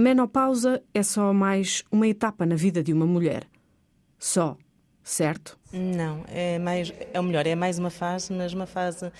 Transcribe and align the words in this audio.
menopausa 0.00 0.82
é 0.94 1.02
só 1.02 1.32
mais 1.32 1.84
uma 1.92 2.08
etapa 2.08 2.46
na 2.46 2.56
vida 2.56 2.82
de 2.82 2.92
uma 2.92 3.06
mulher. 3.06 3.46
Só, 4.18 4.56
certo? 5.04 5.58
Não, 5.72 6.24
é 6.28 6.58
mais, 6.58 6.92
é 7.12 7.20
o 7.20 7.22
melhor, 7.22 7.46
é 7.46 7.54
mais 7.54 7.78
uma 7.78 7.90
fase, 7.90 8.32
mas 8.32 8.52
uma 8.52 8.66
fase 8.66 9.12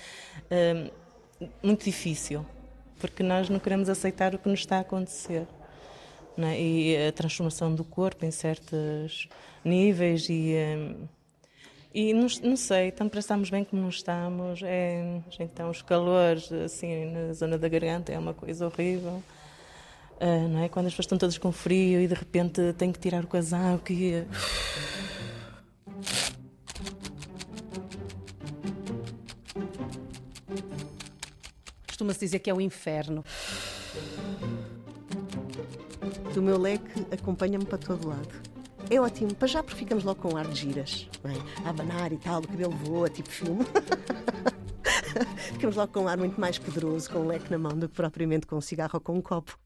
hum, 0.51 1.47
muito 1.63 1.85
difícil, 1.85 2.45
porque 2.99 3.23
nós 3.23 3.47
não 3.49 3.59
queremos 3.59 3.89
aceitar 3.89 4.35
o 4.35 4.39
que 4.39 4.49
nos 4.49 4.59
está 4.59 4.77
a 4.77 4.81
acontecer. 4.81 5.47
É? 6.37 6.59
E 6.59 7.07
a 7.07 7.11
transformação 7.11 7.75
do 7.75 7.83
corpo 7.83 8.25
em 8.25 8.31
certos 8.31 9.27
níveis 9.63 10.27
e. 10.29 10.55
Hum, 10.77 11.07
e 11.93 12.13
não, 12.13 12.27
não 12.41 12.55
sei, 12.55 12.89
tanto 12.89 13.11
para 13.11 13.19
estarmos 13.19 13.49
bem 13.49 13.65
como 13.65 13.81
não 13.81 13.89
estamos. 13.89 14.61
É, 14.63 15.21
então, 15.39 15.69
os 15.69 15.81
calores 15.81 16.49
assim 16.51 17.05
na 17.05 17.33
zona 17.33 17.57
da 17.57 17.67
garganta 17.67 18.13
é 18.13 18.17
uma 18.17 18.33
coisa 18.33 18.65
horrível. 18.65 19.21
Uh, 20.21 20.47
não 20.49 20.59
é? 20.59 20.69
Quando 20.69 20.85
as 20.85 20.93
pessoas 20.93 21.05
estão 21.05 21.17
todas 21.17 21.39
com 21.39 21.51
frio 21.51 21.99
e 21.99 22.07
de 22.07 22.13
repente 22.13 22.73
têm 22.73 22.91
que 22.91 22.99
tirar 22.99 23.23
o 23.23 23.27
casaco 23.27 23.91
e. 23.91 24.23
Costuma-se 31.87 32.19
dizer 32.19 32.37
que 32.37 32.51
é 32.51 32.53
o 32.53 32.61
inferno. 32.61 33.25
Do 36.35 36.41
meu 36.43 36.59
leque 36.59 37.07
acompanha-me 37.11 37.65
para 37.65 37.79
todo 37.79 38.07
lado. 38.07 38.29
É 38.91 39.01
ótimo, 39.01 39.33
para 39.33 39.47
já 39.47 39.63
porque 39.63 39.79
ficamos 39.79 40.03
logo 40.03 40.21
com 40.21 40.37
ar 40.37 40.47
de 40.47 40.59
giras, 40.59 41.09
é? 41.23 41.65
a 41.65 41.69
abanar 41.71 42.11
e 42.11 42.17
tal, 42.17 42.41
o 42.41 42.47
cabelo 42.47 42.75
voa, 42.75 43.09
tipo 43.09 43.29
filme. 43.29 43.65
ficamos 45.53 45.75
logo 45.75 45.91
com 45.91 46.01
um 46.01 46.07
ar 46.07 46.17
muito 46.17 46.39
mais 46.39 46.59
poderoso, 46.59 47.09
com 47.09 47.19
um 47.19 47.27
leque 47.27 47.49
na 47.49 47.57
mão, 47.57 47.71
do 47.71 47.89
que 47.89 47.95
propriamente 47.95 48.45
com 48.45 48.57
um 48.57 48.61
cigarro 48.61 48.91
ou 48.95 49.01
com 49.01 49.13
um 49.13 49.21
copo. 49.21 49.57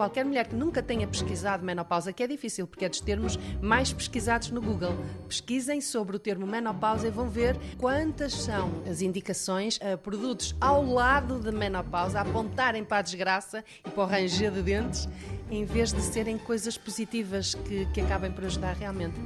Qualquer 0.00 0.24
mulher 0.24 0.48
que 0.48 0.56
nunca 0.56 0.82
tenha 0.82 1.06
pesquisado 1.06 1.62
menopausa, 1.62 2.10
que 2.10 2.22
é 2.22 2.26
difícil 2.26 2.66
porque 2.66 2.86
é 2.86 2.88
dos 2.88 3.02
termos 3.02 3.38
mais 3.60 3.92
pesquisados 3.92 4.50
no 4.50 4.58
Google, 4.58 4.96
pesquisem 5.28 5.78
sobre 5.82 6.16
o 6.16 6.18
termo 6.18 6.46
menopausa 6.46 7.06
e 7.06 7.10
vão 7.10 7.28
ver 7.28 7.54
quantas 7.76 8.32
são 8.32 8.82
as 8.90 9.02
indicações 9.02 9.78
a 9.82 9.98
produtos 9.98 10.56
ao 10.58 10.82
lado 10.82 11.38
de 11.38 11.52
menopausa, 11.52 12.18
a 12.18 12.22
apontarem 12.22 12.82
para 12.82 12.96
a 12.96 13.02
desgraça 13.02 13.62
e 13.86 13.90
para 13.90 14.02
o 14.02 14.06
ranger 14.06 14.50
de 14.50 14.62
dentes, 14.62 15.06
em 15.50 15.66
vez 15.66 15.92
de 15.92 16.00
serem 16.00 16.38
coisas 16.38 16.78
positivas 16.78 17.54
que, 17.54 17.84
que 17.92 18.00
acabem 18.00 18.32
por 18.32 18.46
ajudar 18.46 18.76
realmente 18.76 19.20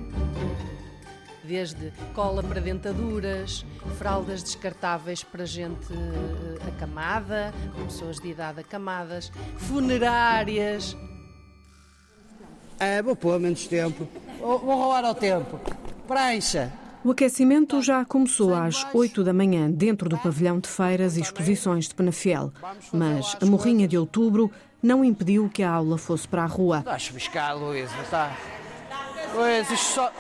desde 1.45 1.93
cola 2.15 2.43
para 2.43 2.61
dentaduras, 2.61 3.65
fraldas 3.99 4.43
descartáveis 4.43 5.23
para 5.23 5.45
gente 5.45 5.93
eh, 5.93 6.69
acamada, 6.69 7.53
pessoas 7.87 8.19
de 8.19 8.29
idade 8.29 8.61
acamadas, 8.61 9.31
funerárias. 9.57 10.97
É, 12.79 13.03
vou 13.03 13.15
pôr 13.15 13.39
menos 13.39 13.67
tempo. 13.67 14.09
Vou, 14.41 14.59
vou 14.59 14.77
roubar 14.77 15.05
ao 15.05 15.15
tempo. 15.15 15.61
Prancha. 16.07 16.73
O 17.05 17.11
aquecimento 17.11 17.83
já 17.83 18.03
começou 18.03 18.55
às 18.55 18.87
8 18.95 19.23
da 19.23 19.33
manhã 19.35 19.71
dentro 19.71 20.09
do 20.09 20.17
pavilhão 20.17 20.59
de 20.59 20.69
feiras 20.69 21.19
e 21.19 21.21
exposições 21.21 21.87
de 21.87 21.95
Penafiel, 21.95 22.51
mas 22.91 23.37
a 23.43 23.45
morrinha 23.45 23.87
de 23.87 23.99
outubro 23.99 24.51
não 24.83 25.05
impediu 25.05 25.51
que 25.53 25.63
a 25.63 25.71
aula 25.71 25.99
fosse 25.99 26.27
para 26.27 26.45
a 26.45 26.47
rua. 26.47 26.79
Está 26.79 26.93
a 26.93 26.99
chuviscar, 26.99 27.59
Luís, 27.59 27.93
não 27.93 28.03
está? 28.03 28.35
Luís, 29.35 29.71
isto 29.71 29.95
só, 29.95 30.13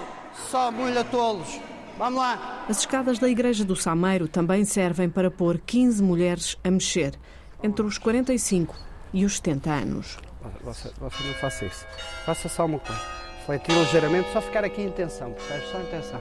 só 0.51 0.71
mulha 0.71 1.05
tolos. 1.05 1.61
Vamos 1.97 2.19
lá. 2.19 2.65
As 2.69 2.79
escadas 2.79 3.19
da 3.19 3.29
Igreja 3.29 3.65
do 3.65 3.77
Sameiro 3.77 4.27
também 4.27 4.65
servem 4.65 5.09
para 5.09 5.31
pôr 5.31 5.59
15 5.59 6.03
mulheres 6.03 6.57
a 6.65 6.71
mexer, 6.71 7.15
entre 7.63 7.85
os 7.87 7.99
45 7.99 8.75
e 9.13 9.25
os 9.25 9.37
70 9.37 9.71
anos. 9.71 10.19
Você, 10.63 10.91
você 10.99 11.25
não 11.25 11.35
faça 11.35 11.65
isso. 11.65 11.87
Faça 12.27 12.49
só 12.49 12.67
uma 12.67 12.79
coisa. 12.79 13.01
Flete 13.47 13.71
ligeiramente, 13.71 14.33
só 14.33 14.41
ficar 14.41 14.65
aqui 14.65 14.83
em 14.83 14.91
tensão, 14.91 15.33
percebes? 15.33 15.69
Só 15.71 15.79
em 15.79 15.87
tensão. 15.87 16.21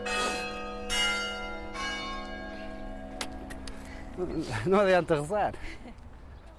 Não 4.65 4.79
adianta 4.79 5.15
rezar. 5.15 5.53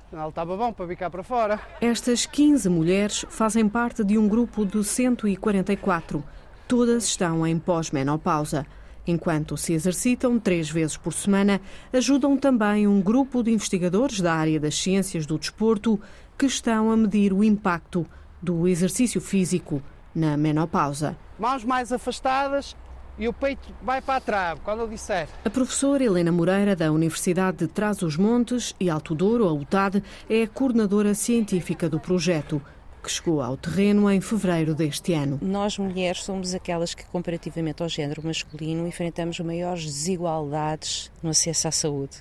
Afinal, 0.09 0.28
estava 0.28 0.56
bom 0.56 0.72
para 0.72 0.86
ficar 0.86 1.10
para 1.10 1.22
fora. 1.22 1.60
Estas 1.81 2.26
15 2.26 2.69
mulheres 2.69 3.25
fazem 3.28 3.69
parte 3.69 4.03
de 4.03 4.19
um 4.19 4.28
grupo 4.28 4.65
de 4.65 4.82
144 4.82 6.25
todas 6.69 7.04
estão 7.04 7.47
em 7.47 7.58
pós-menopausa. 7.58 8.66
Enquanto 9.06 9.56
se 9.56 9.75
exercitam 9.75 10.38
três 10.38 10.70
vezes 10.70 10.97
por 10.97 11.12
semana, 11.12 11.60
ajudam 11.92 12.36
também 12.36 12.86
um 12.86 13.02
grupo 13.02 13.42
de 13.42 13.50
investigadores 13.50 14.20
da 14.20 14.32
área 14.32 14.58
das 14.58 14.76
ciências 14.76 15.26
do 15.26 15.38
desporto 15.38 16.00
que 16.38 16.47
estão 16.47 16.91
a 16.91 16.97
medir 16.97 17.32
o 17.32 17.44
impacto 17.44 18.06
do 18.41 18.66
exercício 18.66 19.20
físico 19.20 19.82
na 20.14 20.36
menopausa. 20.36 21.16
Mãos 21.38 21.64
mais 21.64 21.92
afastadas 21.92 22.74
e 23.19 23.28
o 23.28 23.32
peito 23.32 23.72
vai 23.82 24.00
para 24.00 24.16
a 24.16 24.20
trave, 24.20 24.60
quando 24.64 24.80
eu 24.80 24.88
disser. 24.88 25.28
A 25.44 25.50
professora 25.50 26.03
Helena 26.03 26.32
Moreira, 26.32 26.74
da 26.74 26.91
Universidade 26.91 27.58
de 27.58 27.69
Trás-os-Montes 27.69 28.74
e 28.80 28.91
Alto 28.91 29.14
Douro, 29.14 29.47
a 29.47 29.53
UTAD, 29.53 30.03
é 30.28 30.42
a 30.42 30.48
coordenadora 30.48 31.14
científica 31.14 31.88
do 31.88 32.00
projeto 32.00 32.60
que 33.04 33.12
chegou 33.12 33.42
ao 33.42 33.56
terreno 33.56 34.10
em 34.10 34.20
fevereiro 34.20 34.75
deste 34.75 35.12
ano. 35.12 35.38
Nós, 35.42 35.76
mulheres, 35.76 36.25
somos 36.25 36.54
aquelas 36.54 36.94
que, 36.94 37.04
comparativamente 37.04 37.82
ao 37.82 37.88
género 37.88 38.25
masculino, 38.25 38.88
enfrentamos 38.88 39.38
maiores 39.41 39.84
desigualdades 39.84 41.12
no 41.22 41.31
acesso 41.31 41.69
à 41.69 41.70
saúde. 41.70 42.16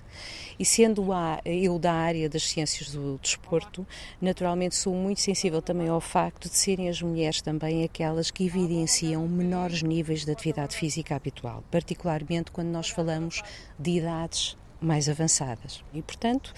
E 0.59 0.66
sendo 0.66 1.07
eu 1.45 1.79
da 1.79 1.94
área 1.94 2.29
das 2.29 2.44
ciências 2.44 2.91
do 2.91 3.17
desporto, 3.21 3.88
naturalmente 4.21 4.75
sou 4.75 4.94
muito 4.94 5.21
sensível 5.21 5.61
também 5.61 5.88
ao 5.88 6.01
facto 6.01 6.49
de 6.49 6.57
serem 6.57 6.89
as 6.89 7.01
mulheres 7.01 7.41
também 7.41 7.83
aquelas 7.83 8.29
que 8.29 8.45
evidenciam 8.45 9.25
menores 9.27 9.81
níveis 9.81 10.25
de 10.25 10.31
atividade 10.31 10.75
física 10.75 11.15
habitual, 11.15 11.63
particularmente 11.71 12.51
quando 12.51 12.67
nós 12.67 12.89
falamos 12.89 13.41
de 13.79 13.91
idades 13.91 14.57
mais 14.85 15.09
avançadas. 15.09 15.83
E, 15.94 16.01
portanto, 16.01 16.53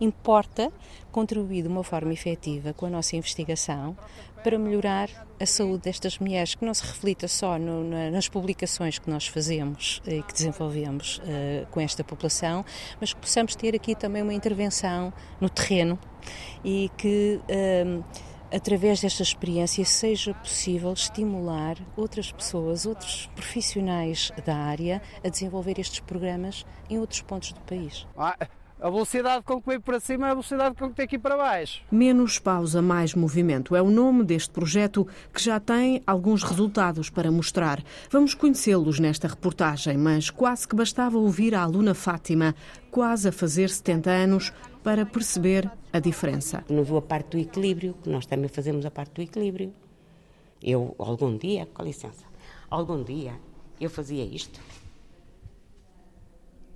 importa 0.00 0.72
contribuir 1.10 1.62
de 1.62 1.68
uma 1.68 1.82
forma 1.82 2.12
efetiva 2.12 2.72
com 2.72 2.86
a 2.86 2.90
nossa 2.90 3.16
investigação 3.16 3.96
para 4.42 4.58
melhorar 4.58 5.08
a 5.38 5.46
saúde 5.46 5.82
destas 5.84 6.18
mulheres, 6.18 6.54
que 6.54 6.64
não 6.64 6.72
se 6.72 6.82
reflita 6.82 7.28
só 7.28 7.58
no, 7.58 7.84
nas 8.10 8.28
publicações 8.28 8.98
que 8.98 9.10
nós 9.10 9.26
fazemos 9.26 10.00
e 10.06 10.22
que 10.22 10.32
desenvolvemos 10.32 11.18
uh, 11.18 11.66
com 11.70 11.80
esta 11.80 12.02
população, 12.02 12.64
mas 13.00 13.12
que 13.12 13.20
possamos 13.20 13.54
ter 13.54 13.74
aqui 13.74 13.94
também 13.94 14.22
uma 14.22 14.34
intervenção 14.34 15.12
no 15.40 15.48
terreno 15.48 15.98
e 16.64 16.90
que. 16.96 17.40
Uh, 17.48 18.29
através 18.52 19.00
desta 19.00 19.22
experiência, 19.22 19.84
seja 19.84 20.34
possível 20.34 20.92
estimular 20.92 21.76
outras 21.96 22.32
pessoas, 22.32 22.86
outros 22.86 23.30
profissionais 23.34 24.32
da 24.44 24.56
área 24.56 25.00
a 25.24 25.28
desenvolver 25.28 25.78
estes 25.78 26.00
programas 26.00 26.64
em 26.88 26.98
outros 26.98 27.22
pontos 27.22 27.52
do 27.52 27.60
país. 27.60 28.06
Ah, 28.16 28.36
a 28.82 28.88
velocidade 28.88 29.44
com 29.44 29.60
que 29.60 29.68
veio 29.68 29.80
para 29.82 30.00
cima 30.00 30.28
é 30.28 30.30
a 30.30 30.34
velocidade 30.34 30.74
com 30.74 30.88
que 30.88 30.94
tem 30.94 31.04
aqui 31.04 31.18
para 31.18 31.36
baixo. 31.36 31.82
Menos 31.92 32.38
pausa, 32.38 32.80
mais 32.80 33.14
movimento 33.14 33.76
é 33.76 33.82
o 33.82 33.90
nome 33.90 34.24
deste 34.24 34.48
projeto 34.48 35.06
que 35.34 35.42
já 35.42 35.60
tem 35.60 36.02
alguns 36.06 36.42
resultados 36.42 37.10
para 37.10 37.30
mostrar. 37.30 37.82
Vamos 38.10 38.32
conhecê-los 38.32 38.98
nesta 38.98 39.28
reportagem, 39.28 39.98
mas 39.98 40.30
quase 40.30 40.66
que 40.66 40.74
bastava 40.74 41.18
ouvir 41.18 41.54
a 41.54 41.60
aluna 41.60 41.92
Fátima, 41.92 42.54
quase 42.90 43.28
a 43.28 43.32
fazer 43.32 43.68
70 43.68 44.10
anos, 44.10 44.52
para 44.82 45.04
perceber 45.04 45.70
a 45.92 45.98
diferença. 45.98 46.64
Não 46.68 46.84
viu 46.84 46.96
a 46.96 47.02
parte 47.02 47.30
do 47.30 47.38
equilíbrio, 47.38 47.94
que 48.02 48.08
nós 48.08 48.26
também 48.26 48.48
fazemos 48.48 48.84
a 48.86 48.90
parte 48.90 49.14
do 49.14 49.22
equilíbrio. 49.22 49.72
Eu, 50.62 50.94
algum 50.98 51.36
dia, 51.36 51.66
com 51.72 51.82
licença, 51.82 52.24
algum 52.68 53.02
dia 53.02 53.34
eu 53.80 53.88
fazia 53.88 54.24
isto. 54.24 54.60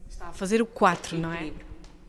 Está 0.09 0.29
a 0.29 0.33
fazer 0.33 0.63
o 0.63 0.67
4, 0.67 1.19
não 1.19 1.33
é? 1.33 1.53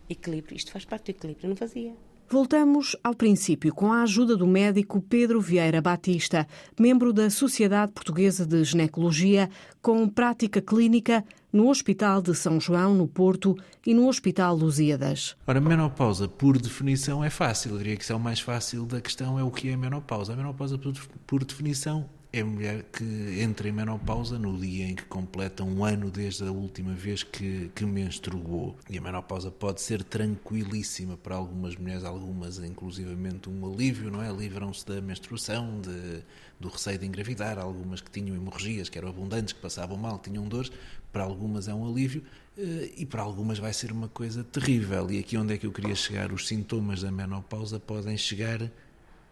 Equilíbrio, 0.09 0.55
isto 0.55 0.71
faz 0.71 0.85
parte 0.85 1.11
do 1.11 1.17
equilíbrio, 1.17 1.49
não 1.49 1.55
fazia. 1.55 1.93
Voltamos 2.27 2.95
ao 3.03 3.13
princípio 3.13 3.71
com 3.73 3.93
a 3.93 4.01
ajuda 4.01 4.35
do 4.35 4.47
médico 4.47 4.99
Pedro 4.99 5.39
Vieira 5.39 5.79
Batista, 5.79 6.47
membro 6.79 7.13
da 7.13 7.29
Sociedade 7.29 7.91
Portuguesa 7.91 8.47
de 8.47 8.63
Ginecologia, 8.63 9.47
com 9.79 10.09
prática 10.09 10.59
clínica 10.59 11.23
no 11.55 11.69
Hospital 11.69 12.21
de 12.21 12.35
São 12.35 12.59
João, 12.59 12.93
no 12.93 13.07
Porto, 13.07 13.57
e 13.85 13.93
no 13.93 14.09
Hospital 14.09 14.53
Lusíadas. 14.57 15.37
Ora, 15.47 15.61
menopausa, 15.61 16.27
por 16.27 16.57
definição, 16.57 17.23
é 17.23 17.29
fácil. 17.29 17.71
Eu 17.71 17.77
diria 17.77 17.95
que 17.95 18.03
isso 18.03 18.11
é 18.11 18.15
o 18.15 18.19
mais 18.19 18.41
fácil 18.41 18.85
da 18.85 18.99
questão, 18.99 19.39
é 19.39 19.43
o 19.43 19.49
que 19.49 19.69
é 19.69 19.73
a 19.73 19.77
menopausa. 19.77 20.33
A 20.33 20.35
menopausa, 20.35 20.77
por, 21.25 21.45
definição, 21.45 22.09
é 22.33 22.41
a 22.41 22.45
mulher 22.45 22.83
que 22.91 23.39
entra 23.39 23.69
em 23.69 23.71
menopausa 23.71 24.37
no 24.37 24.57
dia 24.57 24.85
em 24.85 24.95
que 24.95 25.05
completa 25.05 25.63
um 25.63 25.85
ano 25.85 26.11
desde 26.11 26.43
a 26.43 26.51
última 26.51 26.93
vez 26.93 27.23
que, 27.23 27.71
que 27.73 27.85
menstruou. 27.85 28.75
E 28.89 28.97
a 28.97 29.01
menopausa 29.01 29.49
pode 29.49 29.79
ser 29.79 30.03
tranquilíssima 30.03 31.15
para 31.15 31.35
algumas 31.35 31.77
mulheres, 31.77 32.03
algumas 32.03 32.57
inclusivamente 32.57 33.49
um 33.49 33.65
alívio, 33.65 34.11
não 34.11 34.21
é? 34.21 34.29
Livram-se 34.29 34.85
da 34.85 34.99
menstruação, 34.99 35.79
de, 35.79 36.21
do 36.59 36.67
receio 36.67 36.99
de 36.99 37.05
engravidar, 37.05 37.57
algumas 37.57 38.01
que 38.01 38.11
tinham 38.11 38.35
hemorragias, 38.35 38.89
que 38.89 38.97
eram 38.97 39.07
abundantes, 39.07 39.53
que 39.53 39.61
passavam 39.61 39.95
mal, 39.95 40.19
tinham 40.19 40.45
dores, 40.45 40.69
para 41.15 41.23
algumas 41.23 41.69
é 41.69 41.73
um 41.73 41.89
alívio 41.89 42.21
eh, 42.57 42.91
e 42.97 43.05
para 43.05 43.21
algumas 43.21 43.57
vai 43.57 43.71
ser 43.71 43.89
uma 43.89 44.09
coisa 44.09 44.43
terrível. 44.43 45.09
E 45.09 45.17
aqui 45.17 45.37
onde 45.37 45.53
é 45.53 45.57
que 45.57 45.65
eu 45.65 45.71
queria 45.71 45.95
chegar? 45.95 46.33
Os 46.33 46.45
sintomas 46.45 47.03
da 47.03 47.09
menopausa 47.09 47.79
podem 47.79 48.17
chegar 48.17 48.69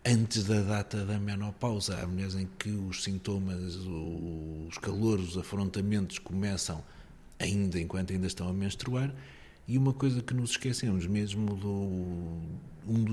antes 0.05 0.45
da 0.45 0.61
data 0.61 1.03
da 1.03 1.19
menopausa. 1.19 1.99
Há 2.01 2.07
mulheres 2.07 2.35
em 2.35 2.47
que 2.57 2.69
os 2.69 3.03
sintomas, 3.03 3.75
os 3.75 4.77
calores, 4.77 5.31
os 5.31 5.37
afrontamentos 5.37 6.19
começam 6.19 6.81
ainda 7.37 7.77
enquanto 7.77 8.13
ainda 8.13 8.27
estão 8.27 8.47
a 8.47 8.53
menstruar. 8.53 9.13
E 9.67 9.77
uma 9.77 9.91
coisa 9.91 10.21
que 10.21 10.33
nos 10.33 10.51
esquecemos, 10.51 11.05
mesmo 11.05 11.53
do, 11.53 12.39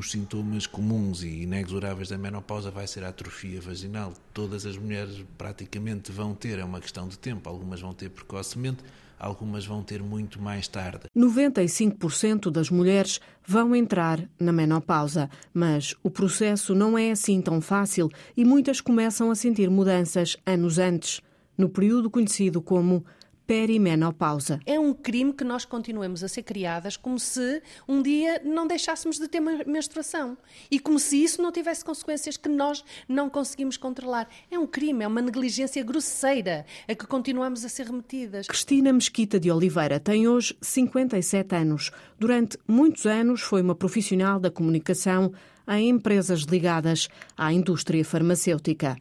dos 0.01 0.13
sintomas 0.13 0.67
comuns 0.67 1.23
e 1.23 1.43
inexoráveis 1.43 2.09
da 2.09 2.17
menopausa 2.17 2.71
vai 2.71 2.87
ser 2.87 3.05
a 3.05 3.11
atrofia 3.11 3.61
vaginal. 3.61 4.15
Todas 4.33 4.65
as 4.65 4.79
mulheres 4.79 5.23
praticamente 5.37 6.11
vão 6.11 6.35
ter, 6.35 6.59
é 6.59 6.65
uma 6.65 6.81
questão 6.81 7.07
de 7.07 7.19
tempo, 7.19 7.47
algumas 7.51 7.83
vão 7.83 7.93
ter 7.93 8.09
precocemente, 8.09 8.83
algumas 9.19 9.67
vão 9.67 9.83
ter 9.83 10.03
muito 10.03 10.41
mais 10.41 10.67
tarde. 10.67 11.03
95% 11.15 12.51
das 12.51 12.71
mulheres 12.71 13.21
vão 13.47 13.77
entrar 13.77 14.27
na 14.39 14.53
menopausa, 14.53 15.29
mas 15.53 15.95
o 16.03 16.09
processo 16.09 16.75
não 16.75 16.97
é 16.97 17.11
assim 17.11 17.43
tão 17.43 17.61
fácil 17.61 18.09
e 18.35 18.43
muitas 18.43 18.81
começam 18.81 19.31
a 19.31 19.35
sentir 19.35 19.69
mudanças 19.69 20.35
anos 20.47 20.79
antes, 20.79 21.21
no 21.59 21.69
período 21.69 22.09
conhecido 22.09 22.63
como 22.63 23.05
perimenopausa. 23.51 24.61
É 24.65 24.79
um 24.79 24.95
crime 24.95 25.33
que 25.33 25.43
nós 25.43 25.65
continuemos 25.65 26.23
a 26.23 26.29
ser 26.29 26.45
criadas 26.45 26.97
como 26.97 27.19
se 27.19 27.61
um 27.89 28.01
dia 28.01 28.41
não 28.45 28.65
deixássemos 28.65 29.19
de 29.19 29.27
ter 29.27 29.41
menstruação 29.41 30.39
e 30.71 30.79
como 30.79 31.01
se 31.01 31.21
isso 31.21 31.43
não 31.43 31.51
tivesse 31.51 31.85
consequências 31.85 32.37
que 32.37 32.49
nós 32.49 32.85
não 33.09 33.29
conseguimos 33.29 33.77
controlar. 33.77 34.29
É 34.53 34.57
um 34.57 34.69
crime, 34.69 35.03
é 35.03 35.09
uma 35.09 35.21
negligência 35.21 35.83
grosseira 35.83 36.65
a 36.87 36.95
que 36.95 37.05
continuamos 37.09 37.65
a 37.65 37.69
ser 37.69 37.87
remetidas. 37.87 38.47
Cristina 38.47 38.93
Mesquita 38.93 39.41
de 39.41 39.51
Oliveira 39.51 39.99
tem 39.99 40.29
hoje 40.29 40.57
57 40.61 41.53
anos. 41.57 41.91
Durante 42.21 42.57
muitos 42.69 43.05
anos 43.05 43.41
foi 43.41 43.63
uma 43.63 43.75
profissional 43.75 44.39
da 44.39 44.53
comunicação 44.53 45.33
em 45.67 45.89
empresas 45.89 46.43
ligadas 46.43 47.09
à 47.37 47.53
indústria 47.53 48.05
farmacêutica. 48.05 48.97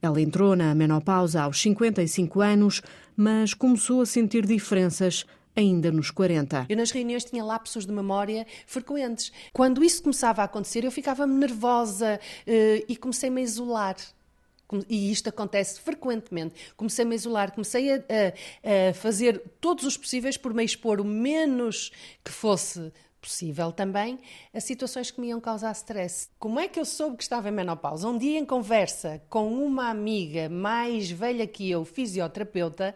Ela 0.00 0.20
entrou 0.20 0.54
na 0.54 0.74
menopausa 0.74 1.42
aos 1.42 1.60
55 1.60 2.40
anos, 2.40 2.82
mas 3.16 3.52
começou 3.54 4.00
a 4.00 4.06
sentir 4.06 4.46
diferenças 4.46 5.26
ainda 5.56 5.90
nos 5.90 6.10
40. 6.10 6.66
Eu 6.68 6.76
nas 6.76 6.92
reuniões 6.92 7.24
tinha 7.24 7.44
lapsos 7.44 7.84
de 7.84 7.92
memória 7.92 8.46
frequentes. 8.66 9.32
Quando 9.52 9.82
isso 9.82 10.02
começava 10.02 10.42
a 10.42 10.44
acontecer, 10.44 10.84
eu 10.84 10.92
ficava 10.92 11.26
nervosa 11.26 12.20
uh, 12.46 12.84
e 12.88 12.96
comecei-me 12.96 13.40
a 13.40 13.44
isolar. 13.44 13.96
E 14.88 15.10
isto 15.10 15.30
acontece 15.30 15.80
frequentemente. 15.80 16.54
Comecei-me 16.76 17.14
a 17.14 17.16
isolar, 17.16 17.52
comecei 17.52 17.90
a, 17.90 17.96
a, 17.96 18.90
a, 18.90 18.94
fazer 18.94 19.42
todos 19.60 19.84
os 19.84 19.96
possíveis 19.96 20.36
por 20.36 20.52
me 20.52 20.62
expor 20.62 21.00
o 21.00 21.04
menos 21.04 21.90
que 22.22 22.30
fosse 22.30 22.92
possível 23.28 23.70
também 23.70 24.18
a 24.54 24.60
situações 24.60 25.10
que 25.10 25.20
me 25.20 25.28
iam 25.28 25.38
causar 25.40 25.72
stress. 25.72 26.30
Como 26.38 26.58
é 26.58 26.66
que 26.66 26.80
eu 26.80 26.84
soube 26.86 27.18
que 27.18 27.22
estava 27.22 27.50
em 27.50 27.52
menopausa? 27.52 28.08
Um 28.08 28.16
dia 28.16 28.38
em 28.38 28.44
conversa 28.44 29.22
com 29.28 29.52
uma 29.52 29.90
amiga 29.90 30.48
mais 30.48 31.10
velha 31.10 31.46
que 31.46 31.70
eu, 31.70 31.84
fisioterapeuta, 31.84 32.94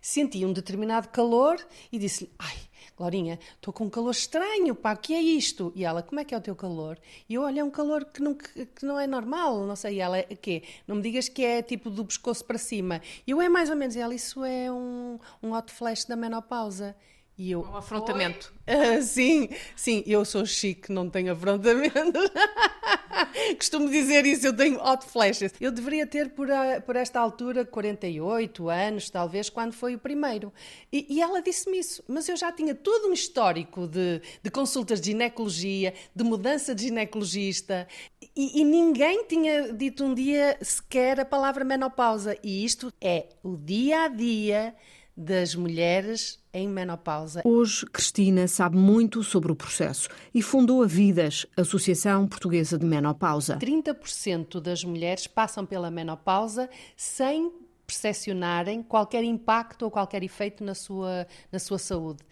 senti 0.00 0.46
um 0.46 0.52
determinado 0.52 1.08
calor 1.08 1.56
e 1.90 1.98
disse-lhe: 1.98 2.30
"Ai, 2.38 2.56
Glorinha, 2.96 3.40
estou 3.56 3.74
com 3.74 3.84
um 3.84 3.90
calor 3.90 4.12
estranho, 4.12 4.72
pá, 4.76 4.92
o 4.92 4.96
que 4.96 5.14
é 5.14 5.20
isto? 5.20 5.72
E 5.74 5.84
ela, 5.84 6.00
como 6.00 6.20
é 6.20 6.24
que 6.24 6.32
é 6.32 6.38
o 6.38 6.40
teu 6.40 6.54
calor? 6.54 6.96
E 7.28 7.34
eu, 7.34 7.42
olha, 7.42 7.60
é 7.60 7.64
um 7.64 7.70
calor 7.70 8.04
que 8.04 8.22
não, 8.22 8.34
que, 8.34 8.68
não 8.82 9.00
é 9.00 9.08
normal, 9.08 9.66
não 9.66 9.74
sei. 9.74 9.96
E 9.96 10.00
ela, 10.00 10.22
quê? 10.22 10.62
Não 10.86 10.96
me 10.96 11.02
digas 11.02 11.28
que 11.28 11.44
é 11.44 11.60
tipo 11.62 11.90
do 11.90 12.04
pescoço 12.04 12.44
para 12.44 12.58
cima. 12.58 13.02
E 13.26 13.32
eu, 13.32 13.42
é 13.42 13.48
mais 13.48 13.68
ou 13.68 13.76
menos. 13.76 13.96
E 13.96 13.98
ela, 13.98 14.14
isso 14.14 14.44
é 14.44 14.70
um, 14.70 15.18
um 15.42 15.52
hot 15.52 15.72
flash 15.72 16.04
da 16.04 16.14
menopausa. 16.14 16.94
E 17.36 17.50
eu, 17.50 17.62
um 17.62 17.76
afrontamento. 17.76 18.52
Uh, 18.68 19.00
sim, 19.02 19.48
sim, 19.74 20.02
eu 20.06 20.24
sou 20.24 20.44
chique, 20.44 20.92
não 20.92 21.08
tenho 21.08 21.32
afrontamento. 21.32 21.96
Costumo 23.56 23.88
dizer 23.88 24.26
isso, 24.26 24.46
eu 24.46 24.54
tenho 24.54 24.78
hot 24.78 25.06
flashes. 25.06 25.54
Eu 25.58 25.72
deveria 25.72 26.06
ter, 26.06 26.30
por, 26.30 26.50
a, 26.50 26.80
por 26.80 26.94
esta 26.94 27.18
altura, 27.18 27.64
48 27.64 28.68
anos, 28.68 29.08
talvez, 29.08 29.48
quando 29.48 29.72
foi 29.72 29.94
o 29.94 29.98
primeiro. 29.98 30.52
E, 30.92 31.06
e 31.08 31.22
ela 31.22 31.40
disse-me 31.40 31.78
isso, 31.78 32.04
mas 32.06 32.28
eu 32.28 32.36
já 32.36 32.52
tinha 32.52 32.74
todo 32.74 33.08
um 33.08 33.12
histórico 33.12 33.86
de, 33.86 34.20
de 34.42 34.50
consultas 34.50 35.00
de 35.00 35.12
ginecologia, 35.12 35.94
de 36.14 36.24
mudança 36.24 36.74
de 36.74 36.84
ginecologista, 36.84 37.88
e, 38.36 38.60
e 38.60 38.64
ninguém 38.64 39.24
tinha 39.24 39.72
dito 39.72 40.04
um 40.04 40.14
dia 40.14 40.58
sequer 40.60 41.18
a 41.18 41.24
palavra 41.24 41.64
menopausa. 41.64 42.36
E 42.42 42.64
isto 42.64 42.92
é 43.00 43.26
o 43.42 43.56
dia 43.56 44.04
a 44.04 44.08
dia 44.08 44.74
das 45.16 45.54
mulheres 45.54 46.38
em 46.52 46.68
menopausa. 46.68 47.42
Hoje, 47.44 47.86
Cristina 47.86 48.48
sabe 48.48 48.76
muito 48.76 49.22
sobre 49.22 49.52
o 49.52 49.56
processo 49.56 50.08
e 50.34 50.42
fundou 50.42 50.82
a 50.82 50.86
Vidas, 50.86 51.46
Associação 51.56 52.26
Portuguesa 52.26 52.78
de 52.78 52.86
Menopausa. 52.86 53.58
30% 53.58 54.60
das 54.60 54.84
mulheres 54.84 55.26
passam 55.26 55.66
pela 55.66 55.90
menopausa 55.90 56.68
sem 56.96 57.52
percepcionarem 57.86 58.82
qualquer 58.82 59.22
impacto 59.22 59.82
ou 59.82 59.90
qualquer 59.90 60.22
efeito 60.22 60.64
na 60.64 60.74
sua, 60.74 61.26
na 61.50 61.58
sua 61.58 61.78
saúde. 61.78 62.22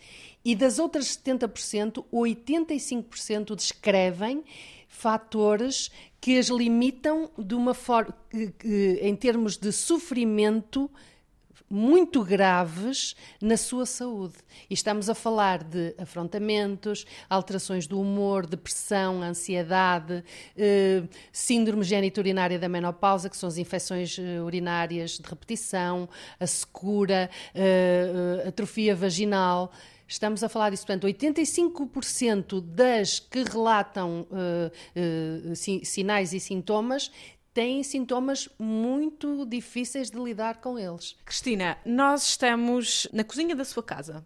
E 0.43 0.55
das 0.55 0.79
outras 0.79 1.19
70%, 1.19 2.05
85% 2.11 3.55
descrevem 3.55 4.43
fatores 4.89 5.91
que 6.21 6.39
as 6.39 6.49
limitam 6.49 7.31
de 7.39 7.55
uma 7.55 7.75
forma, 7.75 8.15
em 9.03 9.15
termos 9.17 9.57
de 9.57 9.71
sofrimento 9.71 10.91
muito 11.71 12.25
graves 12.25 13.15
na 13.41 13.57
sua 13.57 13.87
saúde. 13.87 14.35
E 14.69 14.75
estamos 14.75 15.09
a 15.09 15.15
falar 15.15 15.63
de 15.63 15.95
afrontamentos, 15.97 17.07
alterações 17.29 17.87
do 17.87 18.01
humor, 18.01 18.45
depressão, 18.45 19.23
ansiedade, 19.23 20.25
eh, 20.57 21.05
síndrome 21.33 21.85
geniturinária 21.85 22.59
da 22.59 22.69
menopausa, 22.69 23.31
que 23.31 23.37
são 23.37 23.49
as 23.49 23.57
infecções 23.57 24.19
eh, 24.19 24.41
urinárias 24.43 25.13
de 25.13 25.29
repetição, 25.29 26.09
a 26.41 26.47
secura, 26.47 27.31
eh, 27.55 28.45
atrofia 28.49 28.97
vaginal. 28.97 29.71
Estamos 30.09 30.43
a 30.43 30.49
falar 30.49 30.71
disso, 30.71 30.85
portanto, 30.85 31.07
85% 31.07 32.61
das 32.61 33.21
que 33.21 33.45
relatam 33.45 34.27
sinais 35.85 36.33
e 36.33 36.41
sintomas 36.41 37.13
têm 37.53 37.83
sintomas 37.83 38.49
muito 38.59 39.45
difíceis 39.47 40.11
de 40.11 40.19
lidar 40.19 40.61
com 40.61 40.79
eles. 40.79 41.17
Cristina, 41.25 41.79
nós 41.85 42.25
estamos 42.25 43.09
na 43.13 43.25
cozinha 43.25 43.55
da 43.55 43.65
sua 43.65 43.83
casa 43.83 44.25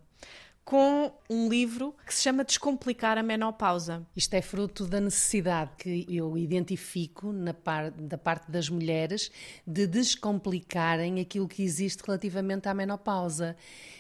com 0.64 1.12
um 1.28 1.48
livro 1.48 1.94
que 2.06 2.14
se 2.14 2.22
chama 2.22 2.42
Descomplicar 2.42 3.18
a 3.18 3.22
Menopausa. 3.22 4.06
Isto 4.16 4.34
é 4.34 4.40
fruto 4.40 4.86
da 4.86 4.98
necessidade 4.98 5.72
que 5.76 6.06
eu 6.08 6.38
identifico 6.38 7.32
na 7.32 7.52
par, 7.52 7.90
da 7.90 8.16
parte 8.16 8.50
das 8.50 8.70
mulheres 8.70 9.30
de 9.66 9.86
descomplicarem 9.86 11.20
aquilo 11.20 11.46
que 11.46 11.62
existe 11.62 12.02
relativamente 12.06 12.66
à 12.66 12.72
menopausa 12.72 13.56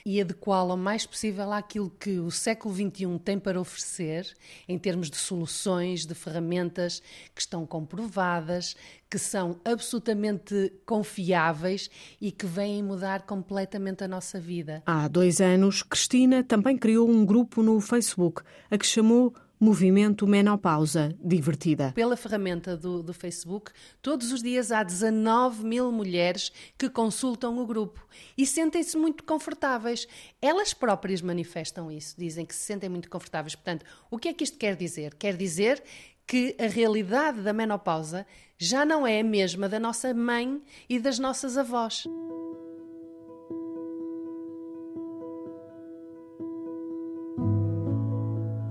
e 0.06 0.20
adequá-la 0.20 0.74
o 0.74 0.78
mais 0.78 1.04
possível 1.04 1.52
àquilo 1.52 1.90
que 1.90 2.18
o 2.18 2.30
século 2.30 2.74
XXI 2.74 3.18
tem 3.22 3.38
para 3.38 3.60
oferecer 3.60 4.34
em 4.66 4.78
termos 4.78 5.10
de 5.10 5.16
soluções, 5.16 6.06
de 6.06 6.14
ferramentas 6.14 7.02
que 7.34 7.42
estão 7.42 7.66
comprovadas, 7.66 8.74
que 9.14 9.18
são 9.20 9.60
absolutamente 9.64 10.72
confiáveis 10.84 11.88
e 12.20 12.32
que 12.32 12.46
vêm 12.46 12.82
mudar 12.82 13.22
completamente 13.22 14.02
a 14.02 14.08
nossa 14.08 14.40
vida. 14.40 14.82
Há 14.84 15.06
dois 15.06 15.40
anos, 15.40 15.84
Cristina 15.84 16.42
também 16.42 16.76
criou 16.76 17.08
um 17.08 17.24
grupo 17.24 17.62
no 17.62 17.80
Facebook, 17.80 18.42
a 18.68 18.76
que 18.76 18.84
chamou 18.84 19.32
Movimento 19.60 20.26
Menopausa 20.26 21.16
Divertida. 21.22 21.92
Pela 21.94 22.16
ferramenta 22.16 22.76
do, 22.76 23.04
do, 23.04 23.14
Facebook, 23.14 23.70
todos 24.02 24.32
os 24.32 24.42
dias 24.42 24.72
há 24.72 24.82
19 24.82 25.64
mil 25.64 25.92
mulheres 25.92 26.50
que 26.76 26.90
consultam 26.90 27.56
o 27.58 27.66
grupo 27.66 28.04
e 28.36 28.44
sentem-se 28.44 28.96
muito 28.96 29.22
confortáveis. 29.22 30.08
Elas 30.42 30.74
próprias 30.74 31.22
manifestam 31.22 31.90
isso, 31.90 32.16
dizem 32.18 32.44
que 32.44 32.54
se 32.54 32.64
sentem 32.64 32.90
muito 32.90 33.08
confortáveis. 33.08 33.54
Portanto, 33.54 33.86
o 34.10 34.18
que 34.18 34.28
é 34.28 34.34
que 34.34 34.42
isto 34.42 34.58
quer 34.58 34.74
dizer? 34.74 35.14
Quer 35.14 35.36
dizer 35.36 35.80
que 36.26 36.56
a 36.58 36.66
realidade 36.66 37.42
da 37.42 37.52
menopausa 37.52 38.26
já 38.58 38.84
não 38.84 39.06
é 39.06 39.20
a 39.20 39.24
mesma 39.24 39.68
da 39.68 39.78
nossa 39.78 40.14
mãe 40.14 40.60
e 40.88 40.98
das 40.98 41.18
nossas 41.18 41.56
avós. 41.56 42.04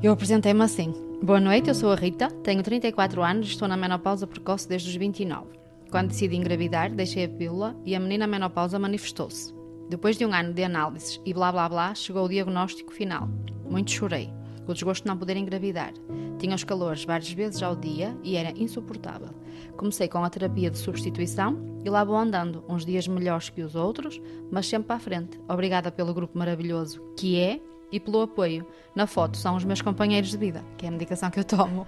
Eu 0.01 0.11
apresentei-me 0.11 0.63
assim. 0.63 0.93
Boa 1.21 1.39
noite, 1.39 1.69
eu 1.69 1.75
sou 1.75 1.91
a 1.91 1.95
Rita, 1.95 2.29
tenho 2.43 2.61
34 2.61 3.23
anos 3.23 3.47
estou 3.47 3.67
na 3.67 3.77
menopausa 3.77 4.27
precoce 4.27 4.67
desde 4.67 4.89
os 4.89 4.95
29. 4.95 5.47
Quando 5.89 6.09
decidi 6.09 6.35
engravidar, 6.35 6.91
deixei 6.91 7.25
a 7.25 7.29
pílula 7.29 7.79
e 7.85 7.95
a 7.95 7.99
menina 7.99 8.27
menopausa 8.27 8.77
manifestou-se. 8.77 9.53
Depois 9.89 10.17
de 10.17 10.25
um 10.25 10.33
ano 10.33 10.53
de 10.53 10.63
análises 10.63 11.21
e 11.25 11.33
blá 11.33 11.51
blá 11.51 11.69
blá, 11.69 11.95
chegou 11.95 12.25
o 12.25 12.29
diagnóstico 12.29 12.91
final. 12.91 13.29
Muito 13.69 13.91
chorei. 13.91 14.29
O 14.67 14.73
desgosto 14.73 15.03
de 15.03 15.09
não 15.09 15.17
poder 15.17 15.37
engravidar. 15.37 15.93
Tinha 16.39 16.55
os 16.55 16.63
calores 16.63 17.03
várias 17.05 17.31
vezes 17.31 17.61
ao 17.61 17.75
dia 17.75 18.17
e 18.23 18.35
era 18.35 18.51
insuportável. 18.57 19.29
Comecei 19.77 20.07
com 20.07 20.23
a 20.23 20.29
terapia 20.29 20.69
de 20.69 20.77
substituição 20.77 21.57
e 21.83 21.89
lá 21.89 22.03
vou 22.03 22.15
andando, 22.15 22.63
uns 22.67 22.85
dias 22.85 23.07
melhores 23.07 23.49
que 23.49 23.61
os 23.61 23.75
outros, 23.75 24.21
mas 24.51 24.67
sempre 24.67 24.87
para 24.87 24.95
a 24.95 24.99
frente. 24.99 25.39
Obrigada 25.47 25.91
pelo 25.91 26.13
grupo 26.13 26.37
maravilhoso 26.37 27.01
que 27.17 27.39
é 27.39 27.59
e 27.91 27.99
pelo 27.99 28.21
apoio. 28.21 28.65
Na 28.95 29.05
foto 29.05 29.37
são 29.37 29.55
os 29.55 29.63
meus 29.63 29.81
companheiros 29.81 30.31
de 30.31 30.37
vida, 30.37 30.63
que 30.77 30.85
é 30.85 30.89
a 30.89 30.91
medicação 30.91 31.29
que 31.29 31.39
eu 31.39 31.43
tomo. 31.43 31.85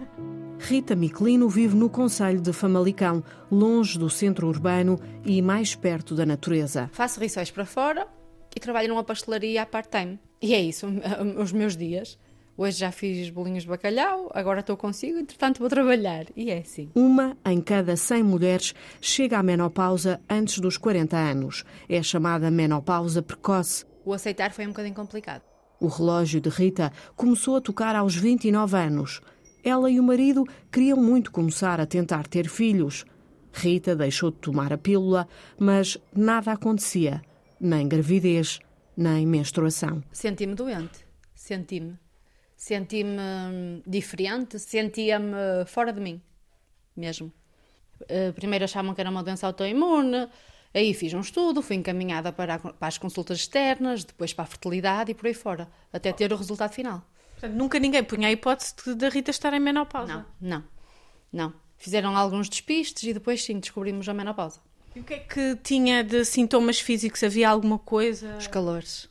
Rita 0.59 0.95
Miclino 0.95 1.49
vive 1.49 1.75
no 1.75 1.89
Conselho 1.89 2.39
de 2.39 2.53
Famalicão, 2.53 3.23
longe 3.51 3.99
do 3.99 4.09
centro 4.09 4.47
urbano 4.47 4.99
e 5.23 5.41
mais 5.41 5.75
perto 5.75 6.15
da 6.15 6.25
natureza. 6.25 6.89
Faço 6.93 7.19
rissóis 7.19 7.51
para 7.51 7.65
fora 7.65 8.07
e 8.55 8.59
trabalho 8.59 8.89
numa 8.89 9.03
pastelaria 9.03 9.61
a 9.61 9.65
part-time. 9.65 10.19
E 10.41 10.53
é 10.53 10.61
isso, 10.61 10.87
os 11.37 11.51
meus 11.51 11.75
dias. 11.75 12.17
Hoje 12.57 12.79
já 12.79 12.89
fiz 12.89 13.29
bolinhos 13.29 13.63
de 13.63 13.69
bacalhau, 13.69 14.31
agora 14.33 14.61
estou 14.61 14.77
consigo, 14.77 15.19
entretanto 15.19 15.59
vou 15.59 15.67
trabalhar. 15.67 16.25
E 16.37 16.49
é 16.49 16.59
assim. 16.59 16.89
Uma 16.95 17.37
em 17.45 17.59
cada 17.59 17.97
100 17.97 18.23
mulheres 18.23 18.73
chega 19.01 19.37
à 19.37 19.43
menopausa 19.43 20.21
antes 20.29 20.59
dos 20.59 20.77
40 20.77 21.17
anos. 21.17 21.65
É 21.89 22.01
chamada 22.01 22.49
menopausa 22.49 23.21
precoce. 23.21 23.85
O 24.05 24.13
aceitar 24.13 24.53
foi 24.53 24.65
um 24.65 24.69
bocadinho 24.69 24.95
complicado. 24.95 25.41
O 25.81 25.87
relógio 25.87 26.39
de 26.39 26.47
Rita 26.47 26.93
começou 27.17 27.57
a 27.57 27.61
tocar 27.61 27.93
aos 27.93 28.15
29 28.15 28.77
anos. 28.77 29.19
Ela 29.61 29.91
e 29.91 29.99
o 29.99 30.03
marido 30.03 30.45
queriam 30.71 30.97
muito 30.97 31.33
começar 31.33 31.81
a 31.81 31.85
tentar 31.85 32.25
ter 32.25 32.47
filhos. 32.47 33.03
Rita 33.51 33.97
deixou 33.97 34.31
de 34.31 34.37
tomar 34.37 34.71
a 34.71 34.77
pílula, 34.77 35.27
mas 35.59 35.97
nada 36.15 36.53
acontecia, 36.53 37.21
nem 37.59 37.85
gravidez, 37.85 38.59
nem 38.95 39.25
menstruação. 39.25 40.01
Senti-me 40.13 40.55
doente, 40.55 41.05
senti-me. 41.33 42.04
Senti-me 42.65 43.83
diferente, 43.85 44.57
sentia-me 44.57 45.65
fora 45.67 45.93
de 45.93 46.01
mim, 46.01 46.19
mesmo. 46.97 47.31
Eh, 48.09 48.31
primeiro 48.31 48.65
achavam 48.65 48.95
que 48.95 49.01
era 49.01 49.11
uma 49.11 49.21
doença 49.21 49.45
autoimune, 49.45 50.27
aí 50.73 50.91
fiz 50.95 51.13
um 51.13 51.19
estudo, 51.19 51.61
fui 51.61 51.75
encaminhada 51.75 52.33
para, 52.33 52.57
para 52.57 52.87
as 52.87 52.97
consultas 52.97 53.37
externas, 53.37 54.03
depois 54.03 54.33
para 54.33 54.45
a 54.45 54.47
fertilidade 54.47 55.11
e 55.11 55.13
por 55.13 55.27
aí 55.27 55.35
fora, 55.35 55.67
até 55.93 56.11
ter 56.11 56.33
o 56.33 56.35
resultado 56.35 56.73
final. 56.73 57.07
Portanto, 57.33 57.53
nunca 57.53 57.77
ninguém 57.77 58.03
punha 58.03 58.29
a 58.29 58.31
hipótese 58.31 58.95
da 58.95 59.09
Rita 59.09 59.29
estar 59.29 59.53
em 59.53 59.59
menopausa? 59.59 60.25
Não, 60.41 60.49
não, 60.49 60.63
não. 61.31 61.53
Fizeram 61.77 62.17
alguns 62.17 62.49
despistes 62.49 63.03
e 63.03 63.13
depois 63.13 63.43
sim 63.43 63.59
descobrimos 63.59 64.09
a 64.09 64.13
menopausa. 64.15 64.59
E 64.95 65.01
o 65.01 65.03
que 65.03 65.13
é 65.13 65.19
que 65.19 65.55
tinha 65.57 66.03
de 66.03 66.25
sintomas 66.25 66.79
físicos? 66.79 67.23
Havia 67.23 67.47
alguma 67.47 67.77
coisa? 67.77 68.37
Os 68.37 68.47
calores. 68.47 69.07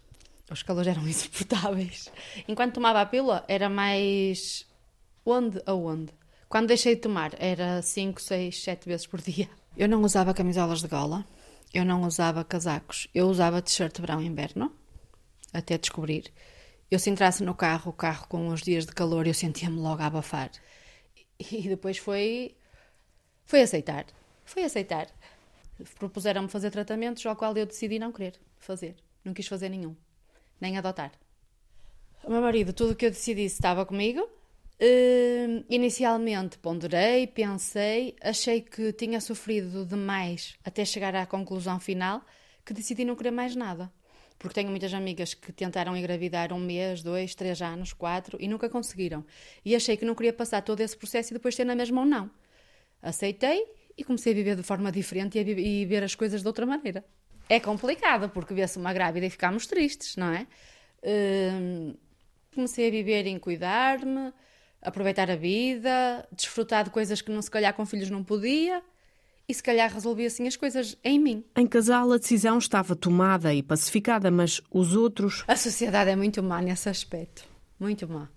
Os 0.51 0.63
calores 0.63 0.89
eram 0.89 1.07
insuportáveis. 1.09 2.11
Enquanto 2.47 2.75
tomava 2.75 3.01
a 3.01 3.07
pílula, 3.07 3.45
era 3.49 3.69
mais. 3.69 4.67
Onde 5.25 5.63
aonde? 5.67 6.13
Quando 6.49 6.69
deixei 6.69 6.95
de 6.95 7.01
tomar, 7.01 7.33
era 7.39 7.81
5, 7.83 8.21
6, 8.21 8.63
7 8.63 8.87
vezes 8.87 9.07
por 9.07 9.21
dia. 9.21 9.49
Eu 9.77 9.89
não 9.89 10.03
usava 10.03 10.35
camisolas 10.35 10.81
de 10.81 10.89
gola, 10.89 11.27
eu 11.73 11.85
não 11.85 12.03
usava 12.03 12.45
casacos, 12.45 13.09
eu 13.13 13.27
usava 13.27 13.61
t-shirt 13.61 13.99
verão-inverno, 13.99 14.71
até 15.53 15.77
descobrir. 15.77 16.33
Eu 16.91 16.99
se 17.01 17.11
entrasse 17.11 17.43
no 17.43 17.55
carro, 17.55 17.91
o 17.91 17.93
carro 17.93 18.29
com 18.29 18.49
os 18.49 18.63
dias 18.63 18.87
de 18.87 18.93
calor, 18.93 19.27
eu 19.27 19.35
sentia-me 19.35 19.79
logo 19.81 20.01
a 20.03 20.07
abafar. 20.07 20.51
E 21.41 21.69
depois 21.69 21.99
foi. 21.99 22.55
Foi 23.45 23.63
aceitar. 23.63 24.07
Foi 24.45 24.63
aceitar. 24.63 25.09
Propuseram-me 25.99 26.49
fazer 26.49 26.71
tratamentos, 26.71 27.27
ao 27.27 27.35
qual 27.35 27.57
eu 27.57 27.67
decidi 27.67 27.99
não 27.99 28.13
querer 28.13 28.39
fazer. 28.59 28.95
Não 29.25 29.35
quis 29.35 29.49
fazer 29.49 29.69
nenhum. 29.69 29.97
Nem 30.61 30.77
adotar. 30.77 31.13
O 32.23 32.31
meu 32.31 32.41
marido, 32.41 32.73
tudo 32.73 32.93
o 32.93 32.97
que 32.97 33.07
eu 33.07 33.11
decidi 33.11 33.45
estava 33.45 33.85
comigo. 33.85 34.21
Uh, 34.21 35.65
inicialmente 35.71 36.59
ponderei, 36.59 37.27
pensei, 37.29 38.17
achei 38.21 38.61
que 38.61 38.93
tinha 38.93 39.21
sofrido 39.21 39.87
demais 39.87 40.57
até 40.65 40.85
chegar 40.85 41.15
à 41.15 41.25
conclusão 41.27 41.79
final 41.79 42.25
que 42.65 42.75
decidi 42.75 43.05
não 43.05 43.15
querer 43.15 43.31
mais 43.31 43.55
nada 43.55 43.93
porque 44.39 44.55
tenho 44.55 44.71
muitas 44.71 44.93
amigas 44.93 45.33
que 45.33 45.53
tentaram 45.53 45.97
engravidar 45.97 46.53
um 46.53 46.61
mês, 46.61 47.03
dois, 47.03 47.35
três 47.35 47.63
anos, 47.63 47.93
quatro 47.93 48.37
e 48.41 48.49
nunca 48.49 48.69
conseguiram. 48.69 49.25
E 49.65 49.75
achei 49.75 49.97
que 49.97 50.05
não 50.05 50.15
queria 50.15 50.33
passar 50.33 50.63
todo 50.63 50.81
esse 50.81 50.97
processo 50.97 51.33
e 51.33 51.35
depois 51.35 51.55
ter 51.55 51.65
na 51.65 51.75
mesma 51.75 52.01
ou 52.01 52.07
não. 52.07 52.31
Aceitei 53.01 53.65
e 53.97 54.05
comecei 54.05 54.33
a 54.33 54.35
viver 54.35 54.57
de 54.57 54.63
forma 54.63 54.91
diferente 54.91 55.39
e, 55.39 55.41
a 55.41 55.43
e 55.45 55.87
ver 55.87 56.03
as 56.03 56.15
coisas 56.15 56.43
de 56.43 56.47
outra 56.47 56.67
maneira. 56.67 57.05
É 57.49 57.61
complicado 57.61 58.29
porque 58.29 58.55
vê-se 58.55 58.79
uma 58.79 58.93
grávida 58.93 59.27
e 59.27 59.31
ficamos 59.31 59.67
tristes, 59.67 60.17
não 60.17 60.29
é? 60.29 60.47
Hum, 61.05 61.95
comecei 62.55 62.89
a 62.89 62.91
viver 62.91 63.27
em 63.27 63.39
cuidar-me, 63.39 64.33
aproveitar 64.81 65.31
a 65.31 65.37
vida, 65.37 66.27
desfrutar 66.33 66.85
de 66.85 66.91
coisas 66.91 67.21
que 67.21 67.31
não 67.31 67.43
se 67.43 67.51
calhar 67.51 67.75
com 67.75 67.85
filhos 67.85 68.11
não 68.11 68.25
podia 68.25 68.83
e 69.49 69.53
se 69.53 69.63
calhar 69.63 69.93
resolvi 69.93 70.25
assim 70.27 70.47
as 70.47 70.57
coisas 70.57 70.97
em 71.05 71.19
mim. 71.19 71.45
Em 71.57 71.67
casal, 71.67 72.11
a 72.13 72.17
decisão 72.17 72.59
estava 72.59 72.97
tomada 72.97 73.53
e 73.53 73.63
pacificada, 73.63 74.31
mas 74.31 74.61
os 74.71 74.97
outros. 74.97 75.45
A 75.47 75.57
sociedade 75.57 76.11
é 76.11 76.17
muito 76.17 76.43
má 76.43 76.63
nesse 76.63 76.89
aspecto. 76.89 77.45
Muito 77.79 78.09
má. 78.09 78.29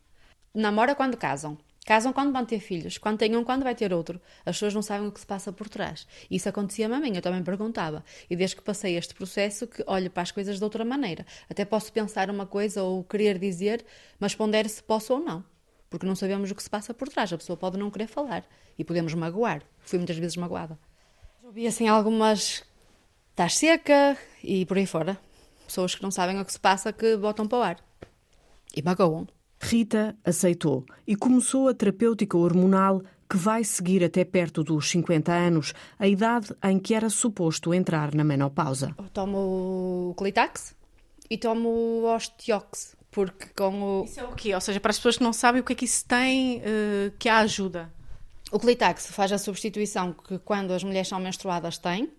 Namora 0.54 0.96
quando 0.96 1.16
casam. 1.16 1.58
Casam 1.88 2.12
quando 2.12 2.34
vão 2.34 2.44
ter 2.44 2.60
filhos. 2.60 2.98
Quando 2.98 3.18
têm 3.18 3.38
um, 3.38 3.46
quando 3.46 3.64
vai 3.64 3.74
ter 3.74 3.94
outro. 3.94 4.20
As 4.46 4.58
pessoas 4.58 4.74
não 4.74 4.82
sabem 4.82 5.08
o 5.08 5.12
que 5.12 5.22
se 5.22 5.26
passa 5.26 5.54
por 5.54 5.70
trás. 5.70 6.06
Isso 6.30 6.50
acontecia-me 6.50 6.94
a 6.94 7.00
mim, 7.00 7.16
eu 7.16 7.22
também 7.22 7.42
perguntava. 7.42 8.04
E 8.30 8.36
desde 8.36 8.58
que 8.58 8.62
passei 8.62 8.98
este 8.98 9.14
processo, 9.16 9.66
que 9.66 9.82
olho 9.88 10.12
para 10.12 10.24
as 10.24 10.30
coisas 10.30 10.58
de 10.58 10.64
outra 10.66 10.84
maneira. 10.84 11.26
Até 11.50 11.64
posso 11.64 11.94
pensar 11.94 12.30
uma 12.30 12.46
coisa 12.46 12.84
ou 12.84 13.06
querer 13.06 13.40
dizer, 13.40 13.86
mas 14.20 14.36
ponder 14.36 14.68
se 14.70 14.84
posso 14.84 15.14
ou 15.14 15.22
não. 15.22 15.46
Porque 15.90 16.06
não 16.06 16.14
sabemos 16.14 16.52
o 16.52 16.56
que 16.56 16.62
se 16.62 16.70
passa 16.70 16.94
por 16.94 17.08
trás. 17.08 17.32
A 17.32 17.38
pessoa 17.38 17.56
pode 17.56 17.78
não 17.78 17.90
querer 17.90 18.08
falar. 18.08 18.44
E 18.78 18.84
podemos 18.84 19.14
magoar. 19.14 19.64
Fui 19.80 19.98
muitas 19.98 20.18
vezes 20.18 20.36
magoada. 20.36 20.78
Ouvi 21.42 21.68
assim 21.68 21.88
algumas. 21.88 22.66
Estás 23.30 23.56
seca 23.56 24.18
e 24.44 24.66
por 24.66 24.78
aí 24.78 24.86
fora. 24.86 25.18
Pessoas 25.66 25.96
que 25.96 26.04
não 26.04 26.12
sabem 26.12 26.38
o 26.38 26.44
que 26.44 26.52
se 26.52 26.60
passa 26.60 26.92
que 26.92 27.16
botam 27.16 27.48
para 27.48 27.58
o 27.58 27.62
ar. 27.62 27.78
E 28.76 28.82
magoam. 28.82 29.26
Rita 29.60 30.16
aceitou 30.24 30.86
e 31.06 31.16
começou 31.16 31.68
a 31.68 31.74
terapêutica 31.74 32.38
hormonal 32.38 33.02
que 33.30 33.38
vai 33.38 33.64
seguir 33.64 34.04
até 34.04 34.24
perto 34.24 34.64
dos 34.64 34.90
50 34.90 35.32
anos, 35.34 35.74
a 36.00 36.08
idade 36.08 36.56
em 36.64 36.80
que 36.80 36.94
era 36.94 37.10
suposto 37.10 37.74
entrar 37.74 38.14
na 38.16 38.24
menopausa. 38.24 38.96
Eu 38.98 39.10
tomo 39.10 39.38
o 40.10 40.16
Clitax 40.18 40.76
e 41.30 41.38
tomo 41.38 41.68
o 41.68 42.16
Osteox, 42.16 42.96
porque 43.12 43.48
com 43.56 44.02
o... 44.02 44.04
Isso 44.06 44.20
é 44.20 44.24
o 44.24 44.32
quê? 44.34 44.56
Ou 44.56 44.62
seja, 44.62 44.80
para 44.80 44.92
as 44.92 44.98
pessoas 44.98 45.18
que 45.18 45.24
não 45.24 45.34
sabem 45.34 45.60
o 45.60 45.64
que 45.64 45.74
é 45.74 45.76
que 45.76 45.86
isso 45.86 46.06
tem, 46.06 46.60
uh, 46.60 47.12
que 47.20 47.28
a 47.28 47.40
ajuda? 47.40 47.92
O 48.50 48.60
Clitax 48.60 49.08
faz 49.08 49.32
a 49.34 49.38
substituição 49.38 50.14
que 50.14 50.40
quando 50.40 50.72
as 50.72 50.84
mulheres 50.84 51.10
são 51.10 51.20
menstruadas 51.20 51.78
têm. 51.78 52.10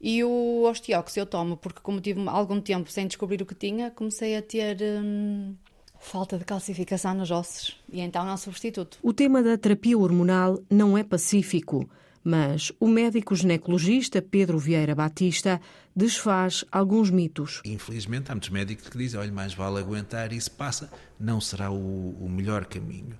E 0.00 0.22
o 0.22 0.62
Osteox 0.64 1.16
eu 1.16 1.26
tomo 1.26 1.56
porque, 1.56 1.80
como 1.80 2.00
tive 2.00 2.28
algum 2.28 2.60
tempo 2.60 2.90
sem 2.90 3.06
descobrir 3.06 3.42
o 3.42 3.46
que 3.46 3.54
tinha, 3.54 3.90
comecei 3.90 4.36
a 4.36 4.42
ter 4.42 4.76
hum, 4.80 5.56
falta 6.02 6.36
de 6.36 6.44
calcificação 6.44 7.14
nos 7.14 7.30
ossos. 7.30 7.80
E 7.90 8.00
então 8.00 8.28
é 8.28 8.32
um 8.32 8.36
substituto. 8.36 8.98
O 9.02 9.12
tema 9.12 9.42
da 9.42 9.56
terapia 9.56 9.96
hormonal 9.96 10.60
não 10.68 10.98
é 10.98 11.04
pacífico, 11.04 11.88
mas 12.24 12.72
o 12.78 12.88
médico 12.88 13.34
ginecologista 13.34 14.20
Pedro 14.20 14.58
Vieira 14.58 14.94
Batista 14.94 15.60
desfaz 15.94 16.64
alguns 16.70 17.10
mitos. 17.10 17.62
Infelizmente, 17.64 18.30
há 18.30 18.34
muitos 18.34 18.50
médicos 18.50 18.88
que 18.88 18.98
dizem: 18.98 19.18
olha, 19.18 19.32
mais 19.32 19.54
vale 19.54 19.78
aguentar, 19.78 20.32
isso 20.32 20.50
passa, 20.50 20.90
não 21.18 21.40
será 21.40 21.70
o, 21.70 22.16
o 22.20 22.28
melhor 22.28 22.66
caminho. 22.66 23.16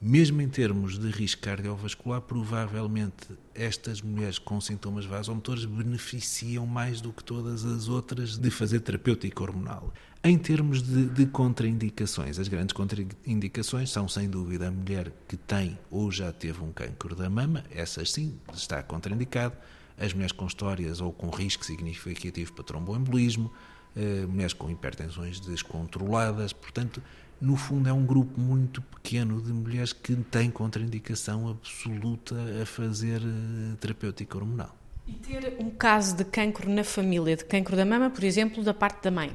Mesmo 0.00 0.40
em 0.40 0.48
termos 0.48 0.96
de 0.96 1.10
risco 1.10 1.42
cardiovascular, 1.42 2.20
provavelmente 2.20 3.30
estas 3.52 4.00
mulheres 4.00 4.38
com 4.38 4.60
sintomas 4.60 5.04
vasomotores 5.04 5.64
beneficiam 5.64 6.64
mais 6.64 7.00
do 7.00 7.12
que 7.12 7.24
todas 7.24 7.64
as 7.64 7.88
outras 7.88 8.38
de 8.38 8.48
fazer 8.48 8.78
terapêutica 8.78 9.42
hormonal. 9.42 9.92
Em 10.22 10.36
termos 10.36 10.82
de, 10.82 11.06
de, 11.06 11.26
contraindicações, 11.26 12.38
as 12.38 12.48
grandes 12.48 12.72
contraindicações 12.72 13.90
são, 13.90 14.08
sem 14.08 14.28
dúvida, 14.28 14.66
a 14.66 14.70
mulher 14.70 15.12
que 15.28 15.36
tem 15.36 15.78
ou 15.90 16.10
já 16.10 16.32
teve 16.32 16.62
um 16.62 16.72
cancro 16.72 17.14
da 17.14 17.30
mama, 17.30 17.64
essas 17.70 18.10
sim, 18.10 18.38
está 18.52 18.82
contraindicado, 18.82 19.56
as 19.96 20.12
mulheres 20.12 20.32
com 20.32 20.46
histórias 20.46 21.00
ou 21.00 21.12
com 21.12 21.30
risco 21.30 21.64
significativo 21.64 22.52
para 22.52 22.64
tromboembolismo, 22.64 23.52
eh, 23.96 24.26
mulheres 24.26 24.52
com 24.52 24.68
hipertensões 24.68 25.38
descontroladas, 25.38 26.52
portanto, 26.52 27.00
no 27.40 27.56
fundo, 27.56 27.88
é 27.88 27.92
um 27.92 28.04
grupo 28.04 28.40
muito 28.40 28.82
pequeno 28.82 29.40
de 29.40 29.52
mulheres 29.52 29.92
que 29.92 30.16
têm 30.16 30.50
contraindicação 30.50 31.48
absoluta 31.48 32.34
a 32.60 32.66
fazer 32.66 33.22
eh, 33.22 33.76
terapêutica 33.80 34.36
hormonal. 34.36 34.76
E 35.06 35.12
ter 35.12 35.56
um 35.60 35.70
caso 35.70 36.16
de 36.16 36.24
cancro 36.24 36.68
na 36.68 36.82
família, 36.82 37.36
de 37.36 37.44
cancro 37.44 37.76
da 37.76 37.84
mama, 37.84 38.10
por 38.10 38.24
exemplo, 38.24 38.64
da 38.64 38.74
parte 38.74 39.04
da 39.04 39.10
mãe? 39.12 39.34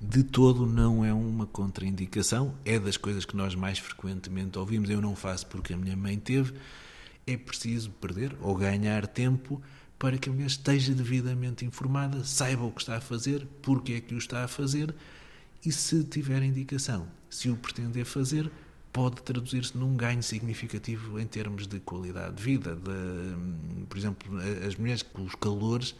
De 0.00 0.22
todo 0.22 0.66
não 0.66 1.04
é 1.04 1.12
uma 1.12 1.46
contraindicação, 1.46 2.54
é 2.64 2.78
das 2.78 2.96
coisas 2.96 3.24
que 3.24 3.36
nós 3.36 3.54
mais 3.54 3.78
frequentemente 3.78 4.58
ouvimos. 4.58 4.90
Eu 4.90 5.00
não 5.00 5.16
faço 5.16 5.46
porque 5.46 5.72
a 5.72 5.76
minha 5.76 5.96
mãe 5.96 6.18
teve. 6.18 6.54
É 7.26 7.36
preciso 7.36 7.90
perder 7.90 8.36
ou 8.40 8.54
ganhar 8.54 9.06
tempo 9.06 9.60
para 9.98 10.18
que 10.18 10.28
a 10.28 10.32
mulher 10.32 10.46
esteja 10.46 10.92
devidamente 10.92 11.64
informada, 11.64 12.22
saiba 12.24 12.64
o 12.64 12.70
que 12.70 12.82
está 12.82 12.96
a 12.96 13.00
fazer, 13.00 13.46
porque 13.62 13.94
é 13.94 14.00
que 14.00 14.14
o 14.14 14.18
está 14.18 14.44
a 14.44 14.48
fazer 14.48 14.94
e 15.64 15.72
se 15.72 16.04
tiver 16.04 16.42
indicação, 16.42 17.08
se 17.30 17.48
o 17.48 17.56
pretender 17.56 18.04
fazer, 18.04 18.50
pode 18.92 19.20
traduzir-se 19.22 19.76
num 19.76 19.96
ganho 19.96 20.22
significativo 20.22 21.18
em 21.18 21.26
termos 21.26 21.66
de 21.66 21.80
qualidade 21.80 22.36
de 22.36 22.42
vida. 22.42 22.76
De, 22.76 23.84
por 23.88 23.98
exemplo, 23.98 24.38
as 24.66 24.76
mulheres 24.76 25.02
com 25.02 25.22
os 25.22 25.34
calores, 25.34 25.94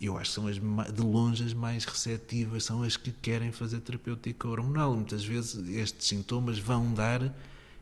eu 0.00 0.18
acho 0.18 0.30
que 0.30 0.34
são 0.34 0.46
as 0.46 0.56
de 0.56 1.00
longe 1.00 1.44
as 1.44 1.54
mais 1.54 1.84
receptivas, 1.84 2.64
são 2.64 2.82
as 2.82 2.96
que 2.96 3.10
querem 3.10 3.50
fazer 3.52 3.80
terapêutica 3.80 4.48
hormonal. 4.48 4.94
Muitas 4.94 5.24
vezes 5.24 5.68
estes 5.68 6.06
sintomas 6.06 6.58
vão 6.58 6.92
dar 6.92 7.34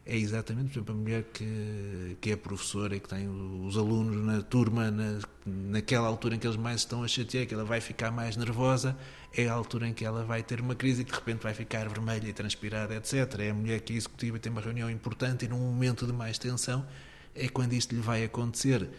é 0.06 0.16
exatamente, 0.16 0.66
por 0.66 0.72
exemplo, 0.74 0.94
a 0.94 0.98
mulher 0.98 1.24
que, 1.32 2.16
que 2.20 2.30
é 2.30 2.36
professora 2.36 2.94
e 2.94 3.00
que 3.00 3.08
tem 3.08 3.26
os 3.26 3.76
alunos 3.76 4.22
na 4.22 4.42
turma, 4.42 4.90
na, 4.90 5.18
naquela 5.46 6.06
altura 6.06 6.34
em 6.34 6.38
que 6.38 6.46
eles 6.46 6.58
mais 6.58 6.82
estão 6.82 7.02
a 7.02 7.08
chatear, 7.08 7.46
que 7.46 7.54
ela 7.54 7.64
vai 7.64 7.80
ficar 7.80 8.10
mais 8.10 8.36
nervosa, 8.36 8.94
é 9.34 9.48
a 9.48 9.54
altura 9.54 9.88
em 9.88 9.94
que 9.94 10.04
ela 10.04 10.22
vai 10.22 10.42
ter 10.42 10.60
uma 10.60 10.74
crise 10.74 11.02
e 11.02 11.04
que 11.06 11.10
de 11.10 11.18
repente 11.18 11.42
vai 11.42 11.54
ficar 11.54 11.88
vermelha 11.88 12.28
e 12.28 12.34
transpirada, 12.34 12.94
etc. 12.94 13.14
É 13.38 13.50
a 13.50 13.54
mulher 13.54 13.80
que 13.80 13.94
é 13.94 13.96
executiva 13.96 14.38
tem 14.38 14.52
uma 14.52 14.60
reunião 14.60 14.90
importante 14.90 15.46
e 15.46 15.48
num 15.48 15.58
momento 15.58 16.06
de 16.06 16.12
mais 16.12 16.38
tensão 16.38 16.86
é 17.34 17.48
quando 17.48 17.72
isto 17.72 17.94
lhe 17.94 18.02
vai 18.02 18.24
acontecer. 18.24 18.90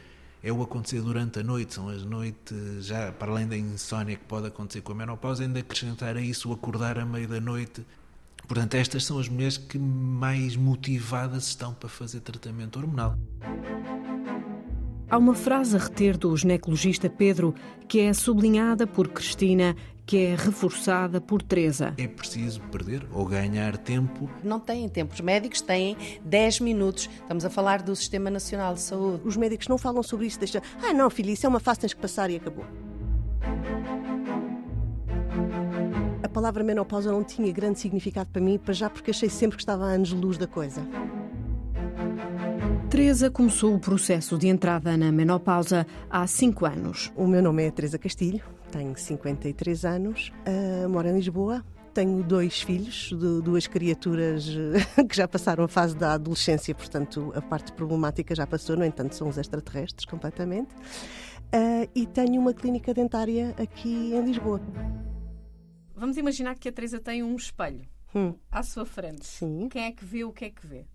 É 0.46 0.52
o 0.52 0.62
acontecer 0.62 1.02
durante 1.02 1.40
a 1.40 1.44
noite, 1.44 1.74
são 1.74 1.90
as 1.90 2.04
noites, 2.04 2.86
já 2.86 3.12
para 3.12 3.32
além 3.32 3.48
da 3.48 3.58
insónia 3.58 4.16
que 4.16 4.24
pode 4.26 4.46
acontecer 4.48 4.82
com 4.82 4.92
a 4.92 4.96
menopausa, 4.96 5.44
ainda 5.44 5.60
acrescentar 5.60 6.16
a 6.16 6.22
isso 6.22 6.50
o 6.50 6.54
acordar 6.54 7.00
a 7.00 7.06
meio 7.06 7.28
da 7.28 7.42
noite 7.42 7.84
Portanto, 8.48 8.76
estas 8.76 9.04
são 9.04 9.20
as 9.20 9.28
mulheres 9.28 9.58
que 9.58 9.78
mais 9.78 10.56
motivadas 10.56 11.48
estão 11.48 11.74
para 11.74 11.90
fazer 11.90 12.20
tratamento 12.22 12.78
hormonal. 12.78 13.18
Há 15.10 15.18
uma 15.18 15.36
frase 15.36 15.76
a 15.76 15.80
reter 15.80 16.18
do 16.18 16.36
ginecologista 16.36 17.10
Pedro 17.10 17.54
que 17.88 18.00
é 18.00 18.14
sublinhada 18.14 18.88
por 18.88 19.08
Cristina, 19.08 19.76
que 20.06 20.26
é 20.26 20.36
reforçada 20.36 21.20
por 21.20 21.42
Teresa. 21.42 21.94
É 21.98 22.08
preciso 22.08 22.62
perder 22.72 23.08
ou 23.12 23.26
ganhar 23.26 23.78
tempo. 23.78 24.30
Não 24.44 24.60
têm 24.60 24.88
tempo. 24.88 25.14
Os 25.14 25.22
médicos 25.22 25.62
têm 25.62 25.98
10 26.24 26.60
minutos. 26.60 27.10
Estamos 27.22 27.44
a 27.44 27.50
falar 27.50 27.82
do 27.82 27.96
Sistema 27.96 28.30
Nacional 28.30 28.74
de 28.74 28.82
Saúde. 28.82 29.22
Os 29.26 29.36
médicos 29.36 29.68
não 29.68 29.78
falam 29.78 30.04
sobre 30.04 30.28
isso. 30.28 30.40
Deixa... 30.40 30.62
Ah, 30.84 30.94
não, 30.94 31.10
filha, 31.10 31.32
isso 31.32 31.46
é 31.46 31.50
uma 31.50 31.60
fase, 31.60 31.80
tens 31.82 31.94
que 31.94 32.02
passar 32.02 32.30
e 32.30 32.36
acabou. 32.36 32.66
palavra 36.36 36.66
menopausa 36.66 37.14
não 37.14 37.24
tinha 37.24 37.50
grande 37.50 37.80
significado 37.80 38.30
para 38.30 38.42
mim, 38.42 38.58
para 38.58 38.74
já 38.74 38.90
porque 38.90 39.12
achei 39.12 39.30
sempre 39.30 39.56
que 39.56 39.62
estava 39.64 39.86
a 39.86 39.92
anos-luz 39.92 40.38
da 40.38 40.46
coisa. 40.46 40.86
Teresa 42.90 43.32
começou 43.32 43.74
o 43.74 43.80
processo 43.80 44.38
de 44.38 44.50
entrada 44.50 44.98
na 44.98 45.14
menopausa 45.14 45.88
há 46.10 46.28
5 46.28 46.66
anos. 46.66 47.10
O 47.16 47.26
meu 47.26 47.42
nome 47.42 47.64
é 47.64 47.72
Teresa 47.72 47.98
Castilho, 47.98 48.44
tenho 48.76 48.98
53 48.98 49.86
anos, 49.86 50.34
uh, 50.46 50.90
moro 50.90 51.08
em 51.08 51.14
Lisboa, 51.14 51.64
tenho 51.94 52.22
dois 52.22 52.62
filhos, 52.62 53.10
duas 53.42 53.68
criaturas 53.68 54.46
que 55.10 55.16
já 55.16 55.26
passaram 55.30 55.64
a 55.64 55.68
fase 55.68 55.96
da 55.96 56.14
adolescência, 56.14 56.76
portanto 56.76 57.32
a 57.34 57.42
parte 57.42 57.72
problemática 57.72 58.36
já 58.36 58.46
passou, 58.46 58.76
no 58.76 58.84
entanto 58.84 59.16
são 59.16 59.30
os 59.30 59.38
extraterrestres 59.38 60.06
completamente. 60.06 60.76
Uh, 60.76 61.90
e 61.96 62.06
tenho 62.06 62.42
uma 62.42 62.54
clínica 62.54 62.94
dentária 62.94 63.56
aqui 63.58 64.14
em 64.14 64.26
Lisboa. 64.26 64.60
Vamos 65.96 66.18
imaginar 66.18 66.56
que 66.56 66.68
a 66.68 66.72
Teresa 66.72 67.00
tem 67.00 67.24
um 67.24 67.36
espelho 67.38 67.88
hum. 68.14 68.36
à 68.52 68.62
sua 68.62 68.86
frente. 68.86 69.26
Sim. 69.26 69.70
Quem 69.70 69.86
é 69.86 69.92
que 69.94 70.04
vê 70.04 70.26
o 70.26 70.34
que 70.34 70.46
é 70.46 70.50
que 70.50 70.68
vê? 70.68 70.86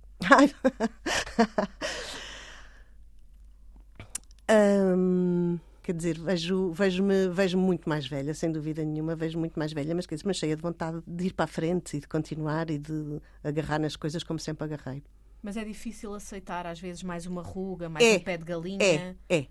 um, 4.50 5.58
quer 5.82 5.94
dizer, 5.94 6.18
vejo, 6.18 6.72
vejo-me 6.72 7.28
vejo 7.28 7.58
muito 7.58 7.88
mais 7.88 8.06
velha, 8.06 8.34
sem 8.34 8.50
dúvida 8.50 8.84
nenhuma, 8.84 9.14
vejo 9.14 9.38
muito 9.38 9.58
mais 9.58 9.72
velha, 9.72 9.94
mas, 9.94 10.06
quer 10.06 10.14
dizer, 10.14 10.26
mas 10.26 10.36
cheia 10.36 10.56
de 10.56 10.62
vontade 10.62 11.02
de 11.06 11.26
ir 11.26 11.32
para 11.32 11.44
a 11.44 11.48
frente 11.48 11.96
e 11.96 12.00
de 12.00 12.06
continuar 12.06 12.70
e 12.70 12.78
de 12.78 13.20
agarrar 13.42 13.78
nas 13.78 13.96
coisas 13.96 14.22
como 14.22 14.38
sempre 14.38 14.64
agarrei. 14.64 15.02
Mas 15.42 15.56
é 15.56 15.64
difícil 15.64 16.14
aceitar, 16.14 16.66
às 16.66 16.78
vezes, 16.78 17.02
mais 17.02 17.26
uma 17.26 17.42
ruga, 17.42 17.88
mais 17.88 18.04
é, 18.04 18.16
um 18.16 18.20
pé 18.20 18.36
de 18.36 18.44
galinha. 18.44 18.82
É, 18.82 19.14
é, 19.28 19.46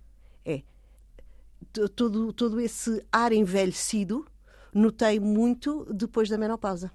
é. 0.45 0.61
Todo, 1.95 2.31
todo 2.31 2.59
esse 2.59 3.03
ar 3.11 3.31
envelhecido 3.31 4.25
notei 4.73 5.19
muito 5.19 5.85
depois 5.91 6.29
da 6.29 6.37
menopausa. 6.37 6.91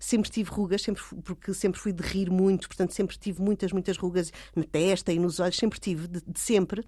Sempre 0.00 0.30
tive 0.30 0.50
rugas, 0.50 0.82
sempre, 0.82 1.02
porque 1.22 1.54
sempre 1.54 1.80
fui 1.80 1.92
de 1.92 2.02
rir 2.02 2.28
muito, 2.28 2.66
portanto 2.66 2.92
sempre 2.92 3.16
tive 3.16 3.40
muitas, 3.40 3.70
muitas 3.70 3.96
rugas 3.96 4.32
na 4.56 4.64
testa 4.64 5.12
e 5.12 5.18
nos 5.18 5.38
olhos, 5.38 5.56
sempre 5.56 5.78
tive, 5.78 6.08
de, 6.08 6.20
de 6.26 6.40
sempre. 6.40 6.84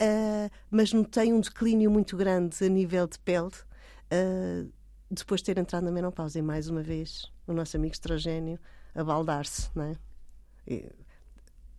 Uh, 0.00 0.50
mas 0.70 0.92
notei 0.92 1.32
um 1.32 1.40
declínio 1.40 1.90
muito 1.90 2.16
grande 2.16 2.64
a 2.64 2.68
nível 2.68 3.06
de 3.06 3.18
pele 3.18 3.48
uh, 3.48 4.72
depois 5.10 5.42
de 5.42 5.46
ter 5.46 5.58
entrado 5.58 5.84
na 5.84 5.90
menopausa. 5.90 6.38
E 6.38 6.42
mais 6.42 6.68
uma 6.68 6.82
vez, 6.82 7.30
o 7.46 7.52
nosso 7.52 7.76
amigo 7.76 7.92
estrogênio 7.92 8.58
a 8.94 9.04
baldar-se, 9.04 9.68
é? 9.78 9.96
E, 10.66 10.90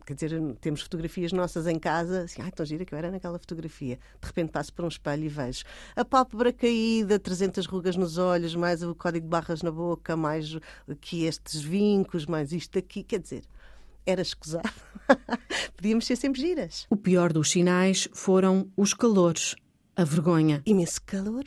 Quer 0.06 0.16
dizer, 0.16 0.56
temos 0.60 0.82
fotografias 0.82 1.32
nossas 1.32 1.68
em 1.68 1.78
casa, 1.78 2.24
assim, 2.24 2.42
ai, 2.42 2.52
tão 2.52 2.66
gira 2.66 2.84
que 2.84 2.94
eu 2.94 2.98
era 2.98 3.12
naquela 3.12 3.38
fotografia. 3.38 4.00
De 4.20 4.28
repente 4.28 4.52
passo 4.52 4.74
por 4.74 4.84
um 4.84 4.88
espelho 4.88 5.24
e 5.24 5.30
vejo 5.30 5.64
a 5.96 6.04
pálpebra 6.04 6.52
caída, 6.52 7.20
300 7.20 7.66
rugas 7.66 7.96
nos 7.96 8.18
olhos, 8.18 8.56
mais 8.56 8.82
o 8.82 8.96
código 8.96 9.26
de 9.26 9.30
barras 9.30 9.62
na 9.62 9.72
boca, 9.72 10.18
mais 10.18 10.58
aqui 10.90 11.26
estes 11.26 11.62
vincos, 11.62 12.26
mais 12.26 12.52
isto 12.52 12.80
aqui. 12.80 13.04
Quer 13.04 13.20
dizer, 13.20 13.44
era 14.06 14.22
escusado. 14.22 14.70
Podíamos 15.76 16.06
ser 16.06 16.16
sempre 16.16 16.42
giras. 16.42 16.86
O 16.90 16.96
pior 16.96 17.34
dos 17.34 17.52
sinais 17.52 18.08
foram 18.14 18.72
os 18.78 18.94
calores, 18.94 19.56
a 19.96 20.04
vergonha. 20.04 20.62
Imenso 20.66 21.02
calor, 21.04 21.46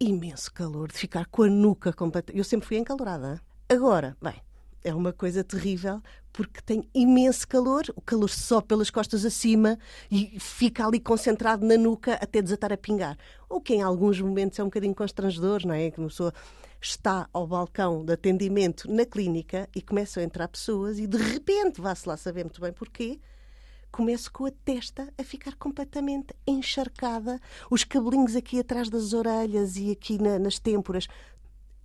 imenso 0.00 0.52
calor, 0.52 0.88
de 0.88 0.98
ficar 0.98 1.26
com 1.26 1.42
a 1.42 1.48
nuca 1.48 1.92
completa. 1.92 2.32
Eu 2.34 2.44
sempre 2.44 2.66
fui 2.66 2.76
encalorada. 2.76 3.40
Agora, 3.68 4.16
bem, 4.22 4.34
é 4.84 4.94
uma 4.94 5.12
coisa 5.12 5.42
terrível 5.42 6.00
porque 6.32 6.60
tem 6.60 6.88
imenso 6.92 7.46
calor, 7.48 7.84
o 7.96 8.00
calor 8.00 8.28
sobe 8.28 8.66
pelas 8.66 8.90
costas 8.90 9.24
acima 9.24 9.78
e 10.10 10.38
fica 10.38 10.86
ali 10.86 11.00
concentrado 11.00 11.64
na 11.64 11.76
nuca 11.76 12.14
até 12.14 12.42
desatar 12.42 12.72
a 12.72 12.76
pingar. 12.76 13.16
O 13.48 13.60
que 13.60 13.74
em 13.74 13.82
alguns 13.82 14.20
momentos 14.20 14.58
é 14.58 14.62
um 14.62 14.66
bocadinho 14.66 14.94
constrangedor, 14.94 15.64
não 15.64 15.74
é? 15.74 15.90
Que 15.90 15.98
uma 15.98 16.08
pessoa 16.08 16.34
está 16.80 17.28
ao 17.32 17.46
balcão 17.46 18.04
de 18.04 18.12
atendimento 18.12 18.90
na 18.90 19.06
clínica 19.06 19.68
e 19.74 19.80
começam 19.80 20.22
a 20.22 20.26
entrar 20.26 20.48
pessoas 20.48 20.98
e 20.98 21.06
de 21.06 21.16
repente, 21.16 21.80
vá-se 21.80 22.06
lá 22.08 22.16
saber 22.16 22.44
muito 22.44 22.60
bem 22.60 22.72
porquê, 22.72 23.20
começo 23.90 24.30
com 24.32 24.44
a 24.44 24.50
testa 24.64 25.08
a 25.16 25.22
ficar 25.22 25.54
completamente 25.54 26.34
encharcada, 26.46 27.40
os 27.70 27.84
cabelinhos 27.84 28.34
aqui 28.34 28.58
atrás 28.58 28.90
das 28.90 29.12
orelhas 29.12 29.76
e 29.76 29.92
aqui 29.92 30.20
na, 30.20 30.36
nas 30.38 30.58
têmporas. 30.58 31.06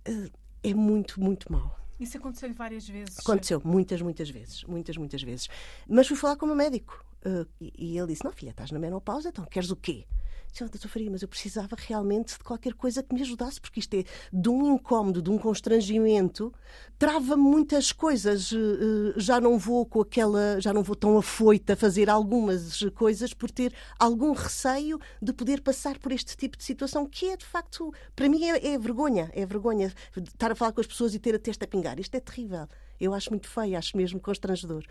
Eh, 0.04 0.28
é 0.62 0.74
muito, 0.74 1.20
muito 1.20 1.50
mal. 1.50 1.79
Isso 2.00 2.16
aconteceu-lhe 2.16 2.54
várias 2.54 2.88
vezes? 2.88 3.18
Aconteceu, 3.18 3.60
muitas, 3.62 4.00
muitas 4.00 4.30
vezes. 4.30 4.64
Muitas, 4.64 4.96
muitas 4.96 5.22
vezes. 5.22 5.48
Mas 5.86 6.08
fui 6.08 6.16
falar 6.16 6.36
com 6.36 6.46
o 6.46 6.48
meu 6.48 6.56
médico. 6.56 7.04
Uh, 7.24 7.46
e, 7.60 7.72
e, 7.76 7.98
ele 7.98 8.08
disse: 8.08 8.24
Não, 8.24 8.32
filha, 8.32 8.50
estás 8.50 8.70
na 8.70 8.78
menopausa, 8.78 9.28
então 9.28 9.44
queres 9.44 9.70
o 9.70 9.76
quê? 9.76 10.06
Disse, 10.50 10.64
oh, 10.64 10.68
doutor 10.68 10.88
Faria, 10.88 11.10
mas 11.10 11.22
eu 11.22 11.28
precisava 11.28 11.76
realmente 11.78 12.36
de 12.36 12.44
qualquer 12.44 12.74
coisa 12.74 13.02
que 13.02 13.14
me 13.14 13.22
ajudasse, 13.22 13.60
porque 13.60 13.80
isto 13.80 13.94
é 13.94 14.04
de 14.32 14.48
um 14.48 14.74
incómodo, 14.74 15.22
de 15.22 15.30
um 15.30 15.38
constrangimento, 15.38 16.52
trava 16.98 17.36
muitas 17.36 17.92
coisas. 17.92 18.52
Eh, 18.52 19.14
já 19.16 19.40
não 19.40 19.58
vou 19.58 19.86
com 19.86 20.00
aquela, 20.00 20.60
já 20.60 20.72
não 20.72 20.82
vou 20.82 20.96
tão 20.96 21.16
afoita 21.16 21.74
a 21.74 21.76
fazer 21.76 22.10
algumas 22.10 22.80
coisas 22.94 23.32
por 23.32 23.50
ter 23.50 23.72
algum 23.98 24.32
receio 24.32 24.98
de 25.22 25.32
poder 25.32 25.60
passar 25.60 25.98
por 25.98 26.12
este 26.12 26.36
tipo 26.36 26.56
de 26.56 26.64
situação, 26.64 27.06
que 27.06 27.26
é 27.30 27.36
de 27.36 27.46
facto, 27.46 27.92
para 28.16 28.28
mim 28.28 28.44
é, 28.44 28.74
é 28.74 28.78
vergonha, 28.78 29.30
é 29.32 29.46
vergonha 29.46 29.92
estar 30.16 30.52
a 30.52 30.54
falar 30.54 30.72
com 30.72 30.80
as 30.80 30.86
pessoas 30.86 31.14
e 31.14 31.18
ter 31.18 31.34
a 31.34 31.38
testa 31.38 31.64
a 31.64 31.68
pingar. 31.68 31.98
Isto 32.00 32.16
é 32.16 32.20
terrível. 32.20 32.66
Eu 33.00 33.14
acho 33.14 33.30
muito 33.30 33.48
feio, 33.48 33.78
acho 33.78 33.96
mesmo 33.96 34.20
constrangedor 34.20 34.84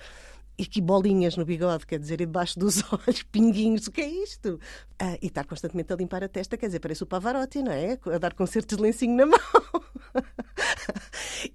e 0.60 0.66
que 0.66 0.82
bolinhas 0.82 1.38
no 1.38 1.46
bigode, 1.46 1.88
quer 1.88 1.98
dizer, 1.98 2.18
debaixo 2.18 2.60
dos 2.60 2.84
olhos, 2.92 3.24
pinguinhos, 3.24 3.88
o 3.88 3.92
que 3.92 4.02
é 4.02 4.08
isto? 4.10 4.60
Ah, 5.00 5.18
e 5.22 5.28
estar 5.28 5.46
constantemente 5.46 5.94
a 5.94 5.96
limpar 5.96 6.22
a 6.22 6.28
testa, 6.28 6.58
quer 6.58 6.66
dizer, 6.66 6.82
parece 6.82 7.02
o 7.02 7.06
Pavarotti, 7.06 7.64
não 7.64 7.72
é? 7.72 7.98
A 8.14 8.18
dar 8.18 8.34
concertos 8.34 8.76
de 8.76 8.84
lencinho 8.84 9.16
na 9.16 9.26
mão. 9.26 9.40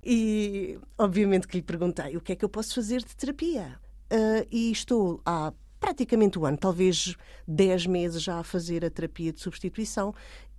e, 0.03 0.79
obviamente, 0.97 1.47
que 1.47 1.59
lhe 1.59 1.63
perguntei 1.63 2.17
o 2.17 2.21
que 2.23 2.33
é 2.33 2.37
que 2.37 2.47
eu 2.47 2.49
posso 2.49 2.75
fazer 2.75 3.03
de 3.03 3.15
terapia. 3.15 3.79
Uh, 4.11 4.49
e 4.51 4.73
estou 4.73 5.21
há 5.27 5.53
praticamente 5.79 6.39
um 6.39 6.47
ano, 6.47 6.57
talvez 6.57 7.15
10 7.47 7.87
meses 7.87 8.23
já 8.23 8.39
a 8.39 8.43
fazer 8.45 8.87
a 8.87 8.91
terapia 8.91 9.35
de 9.35 9.41
substituição. 9.41 10.15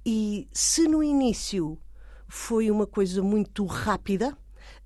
E 0.05 0.47
se 0.53 0.87
no 0.87 1.01
início 1.01 1.79
foi 2.27 2.69
uma 2.69 2.85
coisa 2.85 3.23
muito 3.23 3.65
rápida, 3.65 4.37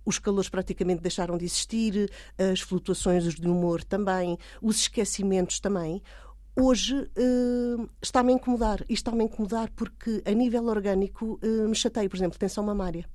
os 0.06 0.20
calores 0.20 0.50
praticamente 0.50 1.02
deixaram 1.02 1.38
de 1.38 1.46
existir, 1.46 2.12
as 2.38 2.62
flutuações 2.62 3.36
de 3.36 3.48
humor 3.48 3.84
também, 3.84 4.38
os 4.62 4.78
esquecimentos 4.78 5.60
também. 5.60 6.02
Hoje 6.56 6.96
uh, 6.96 7.90
está-me 8.02 8.34
a 8.34 8.36
incomodar. 8.36 8.84
E 8.90 8.94
está-me 8.94 9.22
a 9.22 9.26
incomodar 9.26 9.70
porque, 9.72 10.22
a 10.26 10.32
nível 10.32 10.66
orgânico, 10.66 11.40
uh, 11.42 11.70
me 11.70 11.76
chateio. 11.76 12.10
Por 12.10 12.18
exemplo, 12.18 12.38
tensão 12.38 12.64
mamária. 12.64 13.06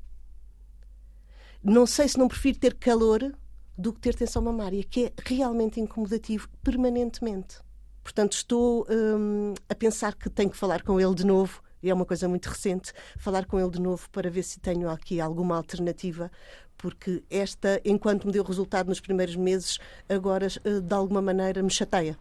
Não 1.62 1.86
sei 1.86 2.08
se 2.08 2.18
não 2.18 2.28
prefiro 2.28 2.58
ter 2.58 2.74
calor 2.74 3.34
do 3.76 3.92
que 3.92 4.00
ter 4.00 4.14
tensão 4.14 4.40
mamária, 4.40 4.82
que 4.82 5.06
é 5.06 5.12
realmente 5.24 5.80
incomodativo 5.80 6.48
permanentemente. 6.62 7.58
Portanto, 8.02 8.32
estou 8.32 8.86
um, 8.88 9.54
a 9.68 9.74
pensar 9.74 10.14
que 10.14 10.28
tenho 10.28 10.50
que 10.50 10.56
falar 10.56 10.82
com 10.82 11.00
ele 11.00 11.14
de 11.14 11.24
novo 11.24 11.62
e 11.84 11.90
é 11.90 11.94
uma 11.94 12.06
coisa 12.06 12.26
muito 12.26 12.48
recente, 12.48 12.92
falar 13.18 13.44
com 13.44 13.60
ele 13.60 13.70
de 13.70 13.80
novo 13.80 14.08
para 14.10 14.30
ver 14.30 14.42
se 14.42 14.58
tenho 14.58 14.88
aqui 14.88 15.20
alguma 15.20 15.54
alternativa, 15.54 16.30
porque 16.78 17.22
esta, 17.30 17.78
enquanto 17.84 18.26
me 18.26 18.32
deu 18.32 18.42
resultado 18.42 18.88
nos 18.88 19.00
primeiros 19.00 19.36
meses, 19.36 19.78
agora 20.08 20.46
eh, 20.46 20.80
de 20.80 20.94
alguma 20.94 21.20
maneira 21.20 21.62
me 21.62 21.70
chateia. 21.70 22.18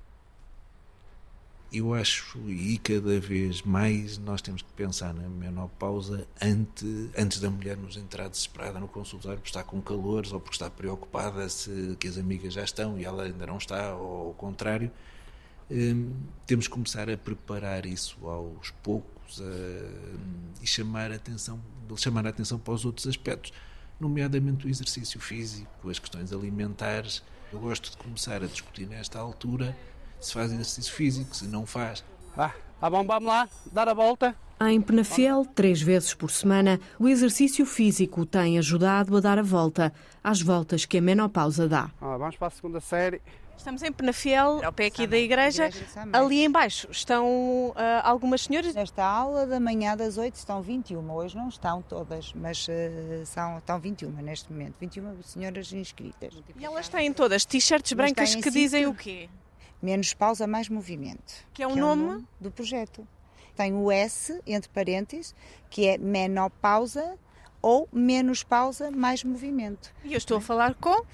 eu 1.72 1.94
acho, 1.94 2.38
e 2.50 2.78
cada 2.78 3.20
vez 3.20 3.62
mais 3.64 4.18
nós 4.18 4.42
temos 4.42 4.62
que 4.62 4.72
pensar 4.74 5.14
na 5.14 5.28
menopausa 5.28 6.28
antes, 6.42 7.10
antes 7.18 7.40
da 7.40 7.50
mulher 7.50 7.78
nos 7.78 7.98
entrar 7.98 8.28
desesperada 8.28 8.80
no 8.80 8.88
consultório 8.88 9.40
por 9.40 9.48
estar 9.48 9.64
com 9.64 9.82
calores 9.82 10.32
ou 10.34 10.40
porque 10.40 10.56
está 10.56 10.70
preocupada 10.70 11.50
se 11.50 11.96
que 12.00 12.08
as 12.08 12.18
amigas 12.18 12.54
já 12.54 12.64
estão 12.64 13.00
e 13.00 13.06
ela 13.06 13.24
ainda 13.24 13.48
não 13.48 13.58
está, 13.58 13.96
ou 13.96 14.28
ao 14.28 14.34
contrário. 14.34 14.92
Hum, 15.72 16.14
temos 16.46 16.68
que 16.68 16.74
começar 16.74 17.10
a 17.10 17.18
preparar 17.18 17.86
isso 17.86 18.18
aos 18.28 18.70
poucos 18.84 19.13
a, 19.42 20.62
e 20.62 20.68
chamar 20.68 21.12
a, 21.12 21.16
atenção, 21.16 21.60
chamar 21.98 22.26
a 22.26 22.30
atenção 22.30 22.58
para 22.60 22.74
os 22.74 22.86
outros 22.86 23.08
aspectos, 23.08 23.54
nomeadamente 24.00 24.66
o 24.66 24.70
exercício 24.70 25.20
físico, 25.20 25.90
as 25.90 26.00
questões 26.00 26.34
alimentares. 26.34 27.24
Eu 27.52 27.60
gosto 27.60 27.92
de 27.92 27.98
começar 27.98 28.44
a 28.44 28.48
discutir 28.48 28.88
nesta 28.88 29.20
altura 29.20 29.76
se 30.20 30.34
faz 30.34 30.52
exercício 30.52 30.94
físico, 30.94 31.36
se 31.36 31.48
não 31.48 31.66
faz. 31.66 32.04
Vá, 32.36 32.56
tá 32.80 32.90
bom, 32.90 33.04
vamos 33.06 33.28
lá, 33.28 33.48
dar 33.72 33.90
a 33.90 33.94
volta. 33.94 34.36
Em 34.62 34.80
Penafiel, 34.80 35.46
três 35.46 35.82
vezes 35.82 36.14
por 36.14 36.32
semana, 36.32 36.80
o 36.98 37.10
exercício 37.10 37.66
físico 37.66 38.26
tem 38.26 38.58
ajudado 38.58 39.18
a 39.18 39.20
dar 39.20 39.38
a 39.38 39.42
volta 39.42 39.94
às 40.24 40.42
voltas 40.42 40.86
que 40.86 40.98
a 40.98 41.02
menopausa 41.02 41.68
dá. 41.68 41.92
Ah, 42.00 42.16
vamos 42.18 42.38
para 42.38 42.48
a 42.48 42.52
segunda 42.52 42.80
série. 42.80 43.22
Estamos 43.58 43.82
em 43.82 43.92
Penafiel, 43.92 44.64
ao 44.64 44.74
pé 44.74 44.88
aqui 44.88 45.08
da 45.08 45.18
igreja. 45.18 45.70
Ali 46.12 46.44
embaixo 46.44 46.88
estão 46.92 47.70
uh, 47.70 47.74
algumas 48.04 48.42
senhoras. 48.42 48.76
Nesta 48.76 49.04
aula 49.06 49.46
da 49.46 49.60
manhã 49.60 49.96
das 49.96 50.18
8 50.18 50.36
estão 50.36 50.62
21. 50.62 51.12
Hoje 51.12 51.38
não 51.38 51.48
estão 51.48 51.82
todas, 51.82 52.34
mas 52.34 52.68
uh, 52.68 53.26
são, 53.26 53.58
estão 53.58 53.80
21 53.80 54.10
neste 54.22 54.52
momento. 54.52 54.76
21 54.80 55.24
senhoras 55.24 55.72
inscritas. 55.72 56.34
E 56.58 56.66
elas 56.66 56.90
têm 56.90 57.14
todas 57.14 57.46
t-shirts 57.46 57.94
brancas 57.94 58.36
que 58.36 58.52
dizem 58.52 58.86
o 58.86 58.94
quê? 58.94 59.30
Menos 59.82 60.14
pausa, 60.14 60.46
mais 60.48 60.70
movimento. 60.70 61.46
Que 61.54 61.64
é 61.64 61.68
o, 61.68 61.72
que 61.72 61.80
nome? 61.80 62.02
É 62.02 62.06
o 62.06 62.10
nome 62.10 62.28
do 62.40 62.52
projeto. 62.52 63.08
Tem 63.56 63.74
o 63.74 63.92
S, 63.92 64.42
entre 64.48 64.70
parênteses, 64.70 65.36
que 65.70 65.88
é 65.88 65.98
menopausa 65.98 67.18
ou 67.62 67.88
menos 67.94 68.44
pausa, 68.44 68.92
mais 68.92 69.24
movimento. 69.24 69.94
E 70.04 70.14
eu 70.14 70.18
estou 70.18 70.38
a 70.38 70.42
falar 70.42 70.76
com? 70.76 71.06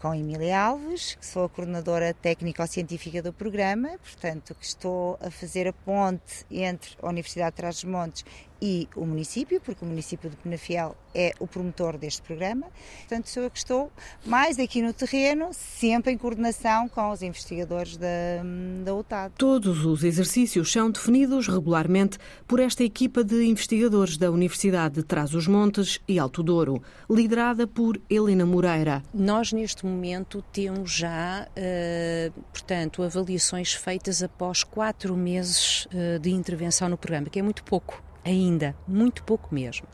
Com 0.00 0.14
Emília 0.14 0.60
Alves, 0.60 1.16
que 1.16 1.26
sou 1.26 1.44
a 1.44 1.48
coordenadora 1.48 2.14
técnico-científica 2.14 3.20
do 3.20 3.32
programa, 3.32 3.90
portanto, 3.98 4.54
que 4.54 4.64
estou 4.64 5.18
a 5.20 5.30
fazer 5.30 5.66
a 5.66 5.72
ponte 5.72 6.46
entre 6.50 6.96
a 7.02 7.08
Universidade 7.08 7.50
de 7.50 7.56
Trás-os-Montes 7.56 8.24
e 8.60 8.88
o 8.94 9.04
município, 9.04 9.60
porque 9.60 9.84
o 9.84 9.88
município 9.88 10.28
de 10.28 10.36
Penafiel 10.36 10.96
é 11.14 11.32
o 11.38 11.46
promotor 11.46 11.96
deste 11.96 12.22
programa. 12.22 12.66
Portanto, 12.98 13.28
sou 13.28 13.42
eu 13.42 13.50
que 13.50 13.58
estou 13.58 13.90
mais 14.24 14.58
aqui 14.58 14.82
no 14.82 14.92
terreno, 14.92 15.48
sempre 15.52 16.12
em 16.12 16.18
coordenação 16.18 16.88
com 16.88 17.10
os 17.10 17.22
investigadores 17.22 17.96
da, 17.96 18.06
da 18.84 18.94
UTAD. 18.94 19.34
Todos 19.36 19.84
os 19.84 20.04
exercícios 20.04 20.70
são 20.70 20.90
definidos 20.90 21.48
regularmente 21.48 22.18
por 22.46 22.60
esta 22.60 22.84
equipa 22.84 23.24
de 23.24 23.44
investigadores 23.44 24.16
da 24.16 24.30
Universidade 24.30 24.96
de 24.96 25.02
Trás-os-Montes 25.02 26.00
e 26.06 26.18
Alto 26.18 26.42
Douro, 26.42 26.82
liderada 27.08 27.66
por 27.66 28.00
Helena 28.08 28.44
Moreira. 28.44 29.02
Nós, 29.12 29.52
neste 29.52 29.86
momento, 29.86 30.42
temos 30.52 30.92
já, 30.92 31.46
uh, 31.48 32.42
portanto, 32.52 33.02
avaliações 33.02 33.72
feitas 33.72 34.22
após 34.22 34.62
quatro 34.62 35.16
meses 35.16 35.86
uh, 35.86 36.18
de 36.20 36.30
intervenção 36.30 36.88
no 36.88 36.96
programa, 36.96 37.28
que 37.28 37.38
é 37.38 37.42
muito 37.42 37.64
pouco 37.64 38.07
ainda, 38.28 38.76
muito 38.86 39.24
pouco 39.24 39.54
mesmo. 39.54 39.86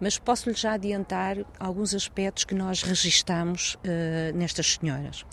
Mas 0.00 0.18
posso-lhe 0.18 0.56
já 0.56 0.72
adiantar 0.72 1.36
alguns 1.58 1.94
aspectos 1.94 2.44
que 2.44 2.54
nós 2.54 2.82
registamos 2.82 3.74
uh, 3.74 4.36
nestas 4.36 4.74
senhoras. 4.74 5.24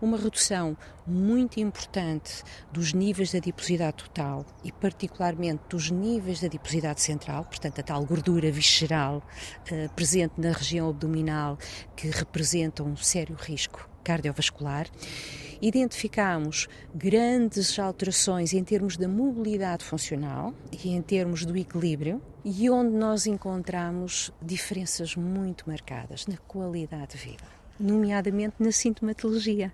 Uma 0.00 0.18
redução 0.18 0.76
muito 1.06 1.60
importante 1.60 2.42
dos 2.72 2.92
níveis 2.92 3.30
de 3.30 3.36
adiposidade 3.36 3.98
total 3.98 4.44
e, 4.64 4.72
particularmente, 4.72 5.62
dos 5.68 5.90
níveis 5.90 6.40
de 6.40 6.46
adiposidade 6.46 7.00
central, 7.00 7.44
portanto, 7.44 7.78
a 7.78 7.82
tal 7.84 8.04
gordura 8.04 8.50
visceral 8.50 9.18
uh, 9.70 9.92
presente 9.94 10.34
na 10.38 10.52
região 10.52 10.90
abdominal, 10.90 11.56
que 11.96 12.08
representa 12.08 12.82
um 12.82 12.96
sério 12.96 13.36
risco 13.36 13.91
cardiovascular 14.02 14.88
identificamos 15.62 16.68
grandes 16.92 17.78
alterações 17.78 18.52
em 18.52 18.64
termos 18.64 18.96
da 18.96 19.06
mobilidade 19.06 19.84
funcional 19.84 20.52
e 20.72 20.90
em 20.90 21.00
termos 21.00 21.46
do 21.46 21.56
equilíbrio, 21.56 22.20
e 22.44 22.68
onde 22.68 22.90
nós 22.96 23.26
encontramos 23.26 24.32
diferenças 24.42 25.14
muito 25.14 25.70
marcadas 25.70 26.26
na 26.26 26.36
qualidade 26.36 27.12
de 27.12 27.18
vida, 27.18 27.44
nomeadamente 27.78 28.56
na 28.58 28.72
sintomatologia. 28.72 29.72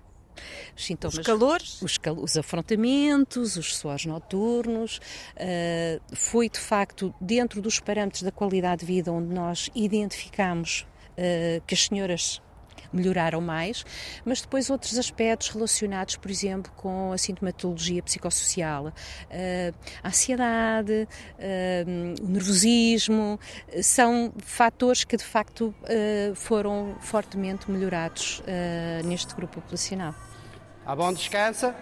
Os 0.77 0.85
sintomas, 0.85 1.19
os 1.19 1.27
calores, 1.27 1.83
os, 1.83 1.99
cal 1.99 2.15
os 2.15 2.37
afrontamentos, 2.37 3.57
os 3.57 3.75
suores 3.75 4.05
noturnos, 4.07 4.99
uh, 4.99 6.15
foi 6.15 6.49
de 6.49 6.61
facto 6.61 7.13
dentro 7.21 7.61
dos 7.61 7.81
parâmetros 7.81 8.23
da 8.23 8.31
qualidade 8.31 8.81
de 8.81 8.87
vida 8.87 9.11
onde 9.11 9.35
nós 9.35 9.69
identificamos 9.75 10.87
uh, 11.13 11.61
que 11.67 11.75
as 11.75 11.87
senhoras 11.87 12.41
melhoraram 12.93 13.41
mais, 13.41 13.85
mas 14.25 14.41
depois 14.41 14.71
outros 14.71 14.99
aspectos 14.99 15.49
relacionados, 15.49 16.17
por 16.17 16.31
exemplo, 16.31 16.73
com 16.77 17.13
a 17.13 17.19
sintomatologia 17.19 18.03
psicossocial, 18.03 18.93
eh, 19.31 19.73
a 20.03 20.09
ansiedade, 20.09 21.09
eh, 21.39 21.85
o 22.23 22.29
nervosismo, 22.29 23.39
são 23.83 24.33
fatores 24.39 25.05
que 25.05 25.17
de 25.17 25.25
facto 25.25 25.75
eh, 25.85 26.33
foram 26.35 26.97
fortemente 27.01 27.71
melhorados 27.71 28.43
neste 29.05 29.35
grupo 29.35 29.61
populacional. 29.61 30.15
A 30.87 30.95
bom, 30.95 31.13
descansa. 31.13 31.75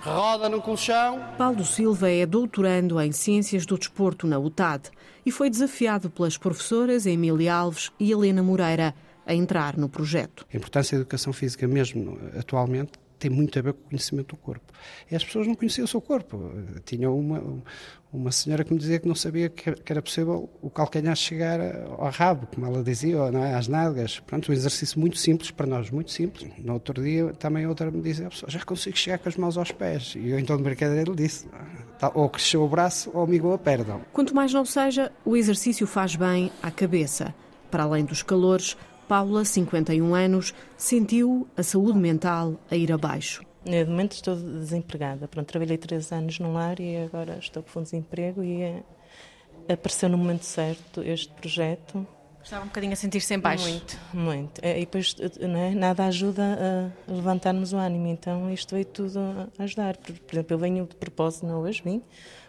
Roda 0.00 0.48
no 0.48 0.62
colchão. 0.62 1.22
Paulo 1.36 1.64
Silva 1.64 2.10
é 2.10 2.24
doutorando 2.24 3.00
em 3.00 3.12
Ciências 3.12 3.66
do 3.66 3.78
Desporto 3.78 4.26
na 4.26 4.38
UTAD 4.38 4.90
e 5.26 5.30
foi 5.30 5.50
desafiado 5.50 6.08
pelas 6.08 6.38
professoras 6.38 7.04
Emília 7.04 7.54
Alves 7.54 7.92
e 8.00 8.10
Helena 8.10 8.42
Moreira 8.42 8.94
a 9.30 9.34
entrar 9.34 9.76
no 9.76 9.88
projeto. 9.88 10.44
A 10.52 10.56
importância 10.56 10.96
da 10.96 11.02
educação 11.02 11.32
física, 11.32 11.66
mesmo 11.68 12.18
atualmente, 12.36 12.92
tem 13.20 13.30
muito 13.30 13.58
a 13.58 13.62
ver 13.62 13.74
com 13.74 13.80
o 13.80 13.88
conhecimento 13.90 14.34
do 14.34 14.36
corpo. 14.36 14.72
E 15.10 15.14
as 15.14 15.22
pessoas 15.22 15.46
não 15.46 15.54
conheciam 15.54 15.84
o 15.84 15.88
seu 15.88 16.00
corpo. 16.00 16.50
Tinha 16.86 17.10
uma, 17.10 17.62
uma 18.10 18.32
senhora 18.32 18.64
que 18.64 18.72
me 18.72 18.78
dizia 18.78 18.98
que 18.98 19.06
não 19.06 19.14
sabia 19.14 19.50
que 19.50 19.92
era 19.92 20.00
possível 20.00 20.48
o 20.62 20.70
calcanhar 20.70 21.14
chegar 21.14 21.60
ao 21.98 22.10
rabo, 22.10 22.46
como 22.46 22.66
ela 22.66 22.82
dizia, 22.82 23.30
não 23.30 23.44
é? 23.44 23.54
às 23.54 23.68
nádegas. 23.68 24.18
Pronto, 24.20 24.50
um 24.50 24.54
exercício 24.54 24.98
muito 24.98 25.18
simples, 25.18 25.50
para 25.50 25.66
nós 25.66 25.90
muito 25.90 26.10
simples. 26.10 26.50
No 26.58 26.72
outro 26.72 27.02
dia 27.02 27.32
também 27.34 27.66
outra 27.66 27.90
me 27.90 28.00
dizia, 28.00 28.28
já 28.48 28.64
consigo 28.64 28.96
chegar 28.96 29.18
com 29.18 29.28
as 29.28 29.36
mãos 29.36 29.58
aos 29.58 29.70
pés. 29.70 30.14
E 30.16 30.30
eu 30.30 30.38
então 30.38 30.56
de 30.56 30.62
brincadeira 30.62 31.10
lhe 31.10 31.16
disse, 31.16 31.46
ou 32.14 32.28
cresceu 32.30 32.64
o 32.64 32.68
braço 32.68 33.10
ou 33.12 33.22
amigou 33.22 33.52
a 33.52 33.58
perna. 33.58 34.00
Quanto 34.14 34.34
mais 34.34 34.52
não 34.52 34.64
seja, 34.64 35.12
o 35.26 35.36
exercício 35.36 35.86
faz 35.86 36.16
bem 36.16 36.50
à 36.62 36.70
cabeça. 36.70 37.34
Para 37.70 37.84
além 37.84 38.04
dos 38.04 38.22
calores, 38.22 38.76
Paula, 39.10 39.44
51 39.44 40.14
anos, 40.14 40.54
sentiu 40.76 41.48
a 41.56 41.64
saúde 41.64 41.98
mental 41.98 42.54
a 42.70 42.76
ir 42.76 42.92
abaixo. 42.92 43.44
De 43.64 43.84
momento 43.84 44.12
estou 44.12 44.36
desempregada. 44.36 45.26
Pronto, 45.26 45.48
trabalhei 45.48 45.76
três 45.76 46.12
anos 46.12 46.38
no 46.38 46.52
lar 46.52 46.78
e 46.78 46.96
agora 46.96 47.36
estou 47.40 47.60
com 47.60 47.82
desemprego 47.82 48.44
e 48.44 48.62
é, 48.62 48.82
apareceu 49.68 50.08
no 50.08 50.16
momento 50.16 50.44
certo 50.44 51.02
este 51.02 51.32
projeto. 51.32 52.06
Estava 52.40 52.62
um 52.62 52.68
bocadinho 52.68 52.92
a 52.92 52.96
sentir-se 52.96 53.34
em 53.34 53.40
baixo. 53.40 53.68
Muito, 53.68 53.98
muito. 54.14 54.64
É, 54.64 54.76
e 54.76 54.82
depois 54.82 55.16
é? 55.18 55.70
nada 55.74 56.04
ajuda 56.04 56.92
a 57.08 57.12
levantar-nos 57.12 57.72
o 57.72 57.78
ânimo, 57.78 58.06
então 58.06 58.48
isto 58.52 58.76
veio 58.76 58.86
tudo 58.86 59.18
a 59.58 59.64
ajudar. 59.64 59.96
Por 59.96 60.34
exemplo, 60.34 60.54
eu 60.54 60.58
venho 60.58 60.86
de 60.86 60.94
propósito, 60.94 61.46
não 61.46 61.62
hoje 61.62 61.82
vim, 61.84 62.00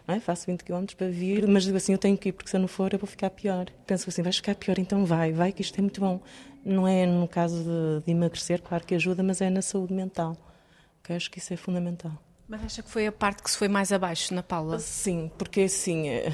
é? 0.08 0.20
faço 0.20 0.46
20 0.46 0.62
km 0.64 0.84
para 0.96 1.08
vir, 1.08 1.46
mas 1.46 1.64
digo 1.64 1.76
assim, 1.76 1.92
eu 1.92 1.98
tenho 1.98 2.16
que 2.16 2.30
ir, 2.30 2.32
porque 2.32 2.50
se 2.50 2.56
eu 2.56 2.60
não 2.60 2.68
for 2.68 2.92
eu 2.92 2.98
vou 2.98 3.06
ficar 3.06 3.30
pior. 3.30 3.66
Penso 3.86 4.08
assim, 4.08 4.22
vais 4.22 4.36
ficar 4.36 4.54
pior, 4.54 4.78
então 4.78 5.04
vai, 5.04 5.32
vai, 5.32 5.52
que 5.52 5.62
isto 5.62 5.78
é 5.78 5.82
muito 5.82 6.00
bom. 6.00 6.20
Não 6.64 6.86
é 6.86 7.06
no 7.06 7.26
caso 7.28 7.62
de, 7.62 8.04
de 8.04 8.10
emagrecer, 8.10 8.62
claro 8.62 8.84
que 8.84 8.94
ajuda, 8.94 9.22
mas 9.22 9.40
é 9.40 9.50
na 9.50 9.62
saúde 9.62 9.92
mental, 9.92 10.36
que 11.02 11.12
acho 11.12 11.30
que 11.30 11.38
isso 11.38 11.52
é 11.52 11.56
fundamental. 11.56 12.12
Mas 12.48 12.64
acha 12.64 12.82
que 12.82 12.90
foi 12.90 13.06
a 13.06 13.12
parte 13.12 13.42
que 13.42 13.50
se 13.50 13.56
foi 13.56 13.68
mais 13.68 13.92
abaixo 13.92 14.34
na 14.34 14.42
Paula? 14.42 14.78
Sim, 14.78 15.30
porque 15.38 15.62
assim, 15.62 16.08
eh, 16.08 16.30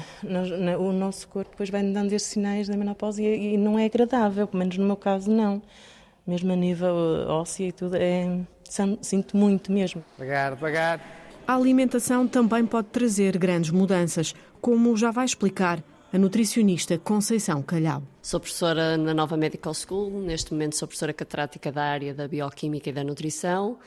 o 0.77 0.91
nosso 0.91 1.27
corpo 1.27 1.51
depois 1.51 1.69
vai 1.69 1.81
dando 1.81 2.11
esses 2.11 2.27
sinais 2.27 2.67
da 2.67 2.75
menopausa 2.75 3.21
e, 3.21 3.53
e, 3.53 3.57
não 3.57 3.79
é 3.79 3.85
agradável, 3.85 4.45
pelo 4.45 4.59
menos 4.59 4.77
no 4.77 4.85
meu 4.85 4.97
caso 4.97 5.31
não. 5.31 5.61
Mesmo 6.27 6.51
a 6.51 6.55
nível 6.55 7.21
eh, 7.21 7.31
ósseo 7.31 7.67
e 7.67 7.71
tudo, 7.71 7.95
é, 7.95 8.27
sinto 9.01 9.37
muito 9.37 9.71
mesmo. 9.71 10.03
Devagar, 10.17 10.55
devagar. 10.55 11.18
A 11.49 11.55
alimentação 11.55 12.27
também 12.27 12.63
pode 12.63 12.89
trazer 12.89 13.35
grandes 13.35 13.71
mudanças, 13.71 14.35
como 14.61 14.95
já 14.95 15.09
vai 15.09 15.25
explicar 15.25 15.83
a 16.11 16.17
nutricionista 16.17 16.97
Conceição 16.97 17.61
Calhau. 17.61 18.01
Sou 18.19 18.39
professora 18.39 18.97
na 18.97 19.13
Nova 19.13 19.37
Medical 19.37 19.73
School, 19.75 20.09
neste 20.21 20.51
momento 20.51 20.75
sou 20.75 20.87
professora 20.87 21.13
catedrática 21.13 21.71
da 21.71 21.83
área 21.83 22.13
da 22.15 22.27
bioquímica 22.27 22.89
e 22.89 22.93
da 22.93 23.03
nutrição. 23.03 23.77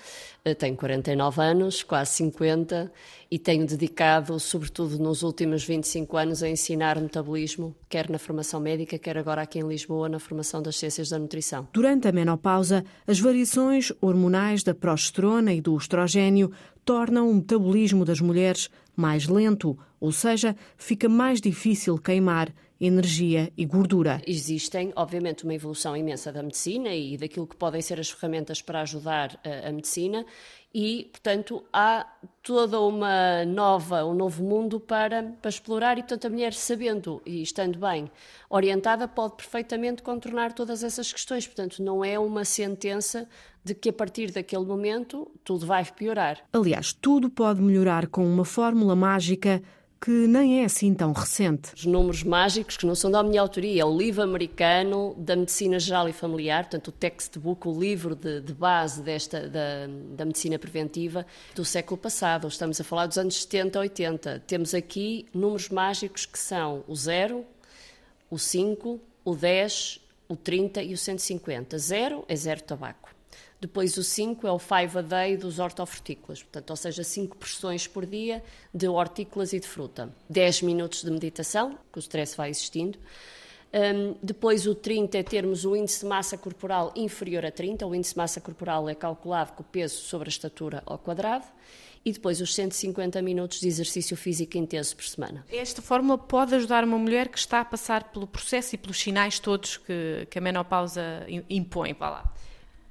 Eh, 0.44 0.54
tenho 0.54 0.76
49 0.76 1.42
anos, 1.42 1.82
quase 1.82 2.12
50, 2.12 2.92
e 3.28 3.38
tenho 3.40 3.66
dedicado, 3.66 4.38
sobretudo 4.38 4.98
nos 4.98 5.22
últimos 5.24 5.64
25 5.64 6.16
anos, 6.16 6.42
a 6.44 6.48
ensinar 6.48 7.00
metabolismo, 7.00 7.74
quer 7.88 8.08
na 8.08 8.18
formação 8.18 8.60
médica, 8.60 8.98
quer 8.98 9.18
agora 9.18 9.42
aqui 9.42 9.58
em 9.58 9.66
Lisboa, 9.66 10.08
na 10.08 10.20
formação 10.20 10.62
das 10.62 10.76
ciências 10.76 11.08
da 11.08 11.18
nutrição. 11.18 11.66
Durante 11.72 12.06
a 12.06 12.12
menopausa, 12.12 12.84
as 13.04 13.18
variações 13.18 13.92
hormonais 14.00 14.62
da 14.62 14.74
progesterona 14.74 15.52
e 15.52 15.60
do 15.60 15.76
estrogênio 15.76 16.52
tornam 16.84 17.28
o 17.28 17.34
metabolismo 17.34 18.04
das 18.04 18.20
mulheres 18.20 18.70
mais 18.96 19.26
lento, 19.26 19.76
ou 20.02 20.10
seja, 20.10 20.56
fica 20.76 21.08
mais 21.08 21.40
difícil 21.40 21.96
queimar 21.96 22.52
energia 22.80 23.52
e 23.56 23.64
gordura. 23.64 24.20
Existem, 24.26 24.92
obviamente, 24.96 25.44
uma 25.44 25.54
evolução 25.54 25.96
imensa 25.96 26.32
da 26.32 26.42
medicina 26.42 26.92
e 26.92 27.16
daquilo 27.16 27.46
que 27.46 27.54
podem 27.54 27.80
ser 27.80 28.00
as 28.00 28.10
ferramentas 28.10 28.60
para 28.60 28.80
ajudar 28.80 29.38
a, 29.44 29.68
a 29.68 29.72
medicina 29.72 30.26
e, 30.74 31.08
portanto, 31.12 31.62
há 31.72 32.04
toda 32.42 32.80
uma 32.80 33.44
nova, 33.44 34.04
um 34.04 34.12
novo 34.12 34.42
mundo 34.42 34.80
para, 34.80 35.22
para 35.40 35.48
explorar 35.48 35.96
e, 35.98 36.02
portanto, 36.02 36.26
a 36.26 36.30
mulher 36.30 36.52
sabendo 36.52 37.22
e 37.24 37.40
estando 37.40 37.78
bem 37.78 38.10
orientada 38.50 39.06
pode 39.06 39.36
perfeitamente 39.36 40.02
contornar 40.02 40.52
todas 40.52 40.82
essas 40.82 41.12
questões. 41.12 41.46
Portanto, 41.46 41.80
não 41.80 42.04
é 42.04 42.18
uma 42.18 42.44
sentença 42.44 43.28
de 43.62 43.72
que 43.72 43.90
a 43.90 43.92
partir 43.92 44.32
daquele 44.32 44.64
momento 44.64 45.30
tudo 45.44 45.64
vai 45.64 45.84
piorar. 45.84 46.38
Aliás, 46.52 46.92
tudo 46.92 47.30
pode 47.30 47.62
melhorar 47.62 48.08
com 48.08 48.26
uma 48.26 48.44
fórmula 48.44 48.96
mágica 48.96 49.62
que 50.02 50.10
nem 50.10 50.62
é 50.62 50.64
assim 50.64 50.92
tão 50.92 51.12
recente. 51.12 51.72
Os 51.76 51.86
números 51.86 52.24
mágicos, 52.24 52.76
que 52.76 52.84
não 52.84 52.94
são 52.96 53.08
da 53.08 53.22
minha 53.22 53.40
autoria, 53.40 53.82
é 53.82 53.84
o 53.84 53.96
livro 53.96 54.20
americano 54.20 55.14
da 55.16 55.36
medicina 55.36 55.78
geral 55.78 56.08
e 56.08 56.12
familiar, 56.12 56.64
portanto, 56.64 56.88
o 56.88 56.92
textbook, 56.92 57.68
o 57.68 57.78
livro 57.78 58.16
de, 58.16 58.40
de 58.40 58.52
base 58.52 59.00
desta, 59.00 59.48
da, 59.48 59.86
da, 60.16 60.24
medicina 60.24 60.58
preventiva 60.58 61.24
do 61.54 61.64
século 61.64 61.96
passado. 61.96 62.48
Estamos 62.48 62.80
a 62.80 62.84
falar 62.84 63.06
dos 63.06 63.16
anos 63.16 63.40
70, 63.42 63.78
80. 63.78 64.42
Temos 64.44 64.74
aqui 64.74 65.24
números 65.32 65.68
mágicos 65.68 66.26
que 66.26 66.38
são 66.38 66.82
o 66.88 66.96
0, 66.96 67.44
o 68.28 68.38
5, 68.40 69.00
o 69.24 69.36
10, 69.36 70.00
o 70.28 70.34
30 70.34 70.82
e 70.82 70.94
o 70.94 70.98
150. 70.98 71.78
Zero 71.78 72.24
é 72.26 72.34
zero 72.34 72.60
tabaco. 72.62 73.11
Depois 73.62 73.96
o 73.96 74.02
5 74.02 74.44
é 74.44 74.50
o 74.50 74.58
5 74.58 74.98
a 74.98 75.02
day 75.02 75.36
dos 75.36 75.60
hortofrutícolas, 75.60 76.42
portanto, 76.42 76.70
ou 76.70 76.76
seja, 76.76 77.04
5 77.04 77.36
porções 77.36 77.86
por 77.86 78.04
dia 78.04 78.42
de 78.74 78.88
hortícolas 78.88 79.52
e 79.52 79.60
de 79.60 79.68
fruta. 79.68 80.12
10 80.28 80.62
minutos 80.62 81.04
de 81.04 81.10
meditação, 81.12 81.78
que 81.92 81.96
o 81.96 82.00
stress 82.00 82.36
vai 82.36 82.50
existindo. 82.50 82.98
Um, 83.72 84.16
depois 84.20 84.66
o 84.66 84.74
30 84.74 85.16
é 85.16 85.22
termos 85.22 85.64
o 85.64 85.76
índice 85.76 86.00
de 86.00 86.06
massa 86.06 86.36
corporal 86.36 86.92
inferior 86.96 87.46
a 87.46 87.52
30. 87.52 87.86
O 87.86 87.94
índice 87.94 88.14
de 88.14 88.18
massa 88.18 88.40
corporal 88.40 88.88
é 88.88 88.96
calculado 88.96 89.52
com 89.52 89.62
o 89.62 89.64
peso 89.64 89.94
sobre 89.94 90.26
a 90.26 90.30
estatura 90.30 90.82
ao 90.84 90.98
quadrado. 90.98 91.46
E 92.04 92.10
depois 92.10 92.40
os 92.40 92.52
150 92.56 93.22
minutos 93.22 93.60
de 93.60 93.68
exercício 93.68 94.16
físico 94.16 94.58
intenso 94.58 94.96
por 94.96 95.04
semana. 95.04 95.46
Esta 95.48 95.80
fórmula 95.80 96.18
pode 96.18 96.52
ajudar 96.56 96.82
uma 96.82 96.98
mulher 96.98 97.28
que 97.28 97.38
está 97.38 97.60
a 97.60 97.64
passar 97.64 98.10
pelo 98.10 98.26
processo 98.26 98.74
e 98.74 98.78
pelos 98.78 98.98
sinais 98.98 99.38
todos 99.38 99.76
que, 99.76 100.26
que 100.28 100.36
a 100.36 100.40
menopausa 100.40 101.24
impõe. 101.48 101.92
Vá 101.92 102.10
lá 102.10 102.34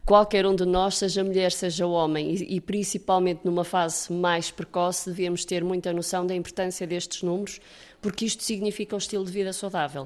qualquer 0.06 0.46
um 0.46 0.56
de 0.56 0.66
nós, 0.66 0.98
seja 0.98 1.24
mulher, 1.24 1.52
seja 1.52 1.86
homem, 1.86 2.36
e, 2.36 2.56
e, 2.56 2.62
principalmente 2.62 3.42
numa 3.44 3.64
fase 3.64 4.12
mais 4.12 4.52
precoce, 4.52 5.10
devemos 5.10 5.46
ter 5.46 5.64
muita 5.64 5.94
noção 5.94 6.26
da 6.26 6.36
importância 6.36 6.86
destes 6.88 7.24
números, 7.24 7.60
porque 8.02 8.26
isto 8.26 8.44
significa 8.44 8.96
um 8.96 9.00
estilo 9.00 9.26
de 9.26 9.32
vida 9.32 9.54
saudável. 9.54 10.06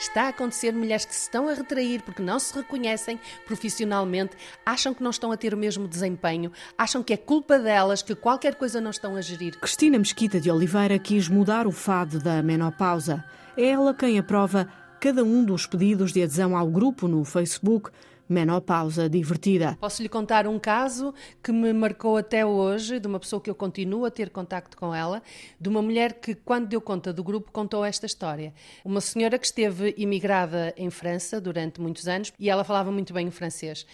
Está 0.00 0.22
a 0.22 0.28
acontecer 0.28 0.72
mulheres 0.72 1.04
que 1.04 1.14
se 1.14 1.24
estão 1.24 1.46
a 1.46 1.52
retrair 1.52 2.02
porque 2.02 2.22
não 2.22 2.38
se 2.38 2.54
reconhecem 2.54 3.20
profissionalmente, 3.46 4.34
acham 4.64 4.94
que 4.94 5.02
não 5.02 5.10
estão 5.10 5.30
a 5.30 5.36
ter 5.36 5.52
o 5.52 5.58
mesmo 5.58 5.86
desempenho, 5.86 6.50
acham 6.76 7.02
que 7.02 7.12
é 7.12 7.18
culpa 7.18 7.58
delas, 7.58 8.00
que 8.00 8.14
qualquer 8.14 8.54
coisa 8.54 8.80
não 8.80 8.90
estão 8.90 9.14
a 9.14 9.20
gerir. 9.20 9.60
Cristina 9.60 9.98
Mesquita 9.98 10.40
de 10.40 10.50
Oliveira 10.50 10.98
quis 10.98 11.28
mudar 11.28 11.66
o 11.66 11.70
fado 11.70 12.18
da 12.18 12.42
menopausa. 12.42 13.22
É 13.58 13.66
ela 13.66 13.92
quem 13.92 14.18
aprova 14.18 14.66
cada 15.00 15.24
um 15.24 15.42
dos 15.42 15.64
pedidos 15.64 16.12
de 16.12 16.22
adesão 16.22 16.54
ao 16.54 16.68
grupo 16.68 17.08
no 17.08 17.24
Facebook 17.24 17.90
menopausa 18.30 19.08
divertida. 19.08 19.76
Posso 19.80 20.00
lhe 20.00 20.08
contar 20.08 20.46
um 20.46 20.56
caso 20.56 21.12
que 21.42 21.50
me 21.50 21.72
marcou 21.72 22.16
até 22.16 22.46
hoje, 22.46 23.00
de 23.00 23.08
uma 23.08 23.18
pessoa 23.18 23.42
que 23.42 23.50
eu 23.50 23.54
continuo 23.56 24.04
a 24.04 24.10
ter 24.10 24.30
contacto 24.30 24.76
com 24.76 24.94
ela, 24.94 25.20
de 25.60 25.68
uma 25.68 25.82
mulher 25.82 26.14
que, 26.14 26.34
quando 26.34 26.68
deu 26.68 26.80
conta 26.80 27.12
do 27.12 27.24
grupo, 27.24 27.50
contou 27.50 27.84
esta 27.84 28.06
história. 28.06 28.54
Uma 28.84 29.00
senhora 29.00 29.36
que 29.36 29.46
esteve 29.46 29.94
imigrada 29.98 30.72
em 30.76 30.90
França 30.90 31.40
durante 31.40 31.80
muitos 31.80 32.06
anos 32.06 32.32
e 32.38 32.48
ela 32.48 32.62
falava 32.62 32.92
muito 32.92 33.12
bem 33.12 33.26
o 33.26 33.32
francês. 33.32 33.84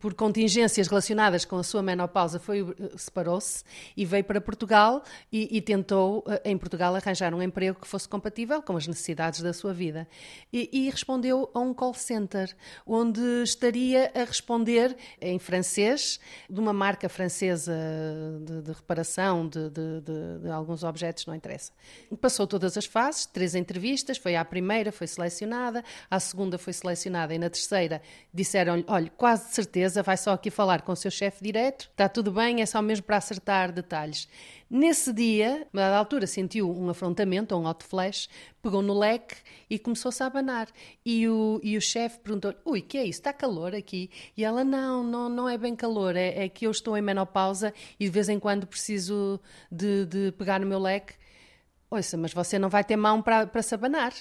Por 0.00 0.12
contingências 0.14 0.88
relacionadas 0.88 1.44
com 1.44 1.56
a 1.56 1.62
sua 1.62 1.82
menopausa, 1.82 2.42
separou-se 2.96 3.62
e 3.96 4.04
veio 4.04 4.24
para 4.24 4.40
Portugal 4.40 5.04
e, 5.30 5.56
e, 5.56 5.60
tentou, 5.60 6.24
eh, 6.26 6.42
em 6.46 6.58
Portugal, 6.58 6.96
arranjar 6.96 7.32
um 7.32 7.40
emprego 7.40 7.78
que 7.80 7.86
fosse 7.86 8.08
compatível 8.08 8.60
com 8.60 8.76
as 8.76 8.88
necessidades 8.88 9.40
da 9.40 9.52
sua 9.52 9.72
vida. 9.72 10.08
E, 10.52 10.68
e 10.72 10.90
respondeu 10.90 11.48
a 11.54 11.60
um 11.60 11.72
call 11.72 11.94
center, 11.94 12.54
onde 12.84 13.20
estaria 13.44 13.67
estaria 13.68 14.10
a 14.14 14.24
responder 14.24 14.96
em 15.20 15.38
francês, 15.38 16.18
de 16.48 16.58
uma 16.58 16.72
marca 16.72 17.08
francesa 17.08 17.76
de, 18.42 18.62
de 18.62 18.72
reparação 18.72 19.46
de, 19.46 19.68
de, 19.70 20.40
de, 20.42 20.50
alguns 20.50 20.82
objetos, 20.82 21.26
não 21.26 21.34
interessa. 21.34 21.72
Passou 22.20 22.46
todas 22.46 22.76
as 22.76 22.86
fases, 22.86 23.26
três 23.26 23.54
entrevistas, 23.54 24.16
foi 24.16 24.36
à 24.36 24.44
primeira, 24.44 24.90
foi 24.90 25.06
selecionada, 25.06 25.84
à 26.10 26.18
segunda 26.18 26.58
foi 26.58 26.72
selecionada 26.72 27.34
e 27.34 27.38
na 27.38 27.50
terceira 27.50 28.00
disseram-lhe, 28.32 28.84
olha, 28.88 29.10
quase 29.16 29.48
de 29.48 29.54
certeza, 29.54 30.02
vai 30.02 30.16
só 30.16 30.32
aqui 30.32 30.50
falar 30.50 30.82
com 30.82 30.92
o 30.92 30.96
seu 30.96 31.10
chefe 31.10 31.44
direto, 31.44 31.88
está 31.90 32.08
tudo 32.08 32.32
bem, 32.32 32.62
é 32.62 32.66
só 32.66 32.80
mesmo 32.80 33.04
para 33.04 33.18
acertar 33.18 33.70
detalhes. 33.70 34.28
Nesse 34.70 35.14
dia, 35.14 35.66
a 35.72 35.76
dada 35.76 35.96
altura, 35.96 36.26
sentiu 36.26 36.70
um 36.70 36.90
afrontamento, 36.90 37.56
um 37.56 37.66
hot 37.66 37.82
flash, 37.82 38.28
pegou 38.62 38.82
no 38.82 38.98
leque 38.98 39.36
e 39.70 39.78
começou-se 39.78 40.22
a 40.22 40.26
abanar. 40.26 40.68
E 41.04 41.26
o, 41.26 41.58
e 41.62 41.76
o 41.76 41.80
chefe 41.80 42.18
perguntou 42.18 42.54
ui, 42.66 42.82
que 42.82 42.98
é 42.98 43.04
isso? 43.04 43.20
Está 43.20 43.32
calor 43.32 43.74
aqui? 43.74 44.10
E 44.36 44.44
ela, 44.44 44.62
não, 44.64 45.02
não, 45.02 45.28
não 45.30 45.48
é 45.48 45.56
bem 45.56 45.74
calor, 45.74 46.16
é, 46.16 46.44
é 46.44 46.48
que 46.50 46.66
eu 46.66 46.70
estou 46.70 46.98
em 46.98 47.02
menopausa 47.02 47.72
e 47.98 48.04
de 48.04 48.10
vez 48.10 48.28
em 48.28 48.38
quando 48.38 48.66
preciso 48.66 49.40
de, 49.72 50.04
de 50.04 50.32
pegar 50.32 50.60
no 50.60 50.66
meu 50.66 50.78
leque. 50.78 51.14
Ouça, 51.90 52.18
mas 52.18 52.34
você 52.34 52.58
não 52.58 52.68
vai 52.68 52.84
ter 52.84 52.96
mão 52.96 53.22
para, 53.22 53.46
para 53.46 53.62
se 53.62 53.74
abanar. 53.74 54.12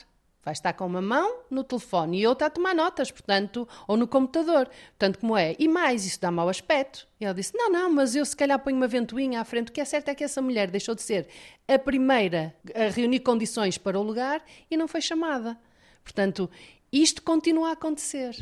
Vai 0.47 0.53
estar 0.53 0.71
com 0.71 0.85
uma 0.85 1.01
mão 1.01 1.39
no 1.51 1.61
telefone 1.61 2.21
e 2.21 2.25
outra 2.25 2.47
a 2.47 2.49
tomar 2.49 2.73
notas, 2.73 3.11
portanto, 3.11 3.67
ou 3.85 3.97
no 3.97 4.07
computador. 4.07 4.69
Portanto, 4.97 5.19
como 5.19 5.35
é? 5.35 5.57
E 5.59 5.67
mais, 5.67 6.05
isso 6.05 6.21
dá 6.21 6.31
mau 6.31 6.47
aspecto. 6.47 7.05
E 7.19 7.25
ela 7.25 7.33
disse: 7.33 7.51
Não, 7.53 7.69
não, 7.69 7.91
mas 7.91 8.15
eu 8.15 8.23
se 8.23 8.33
calhar 8.33 8.57
ponho 8.57 8.77
uma 8.77 8.87
ventoinha 8.87 9.41
à 9.41 9.43
frente. 9.43 9.67
O 9.67 9.73
que 9.73 9.81
é 9.81 9.83
certo 9.83 10.07
é 10.07 10.15
que 10.15 10.23
essa 10.23 10.41
mulher 10.41 10.71
deixou 10.71 10.95
de 10.95 11.01
ser 11.01 11.27
a 11.67 11.77
primeira 11.77 12.55
a 12.73 12.89
reunir 12.89 13.19
condições 13.19 13.77
para 13.77 13.99
o 13.99 14.01
lugar 14.01 14.41
e 14.71 14.77
não 14.77 14.87
foi 14.87 15.01
chamada. 15.01 15.59
Portanto, 16.01 16.49
isto 16.93 17.21
continua 17.23 17.67
a 17.67 17.73
acontecer. 17.73 18.33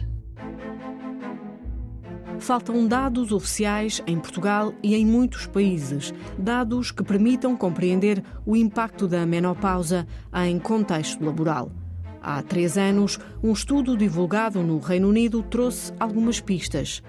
Faltam 2.38 2.88
dados 2.88 3.32
oficiais 3.32 4.04
em 4.06 4.20
Portugal 4.20 4.76
e 4.84 4.94
em 4.94 5.04
muitos 5.04 5.48
países, 5.48 6.13
dados 6.38 6.91
que 6.91 7.04
permitam 7.04 7.58
compreender 7.58 8.24
o 8.46 8.56
impacto 8.56 9.08
da 9.08 9.26
menopausa 9.26 10.08
em 10.32 10.60
contexto 10.60 11.26
laboral. 11.26 11.72
Há 12.28 12.42
três 12.42 12.76
anos, 12.76 13.20
um 13.44 13.54
estudo 13.54 13.96
divulgado 13.96 14.64
no 14.64 14.80
Reino 14.80 15.10
Unido 15.10 15.44
trouxe 15.44 15.94
algumas 16.00 16.40
pistas. 16.40 17.04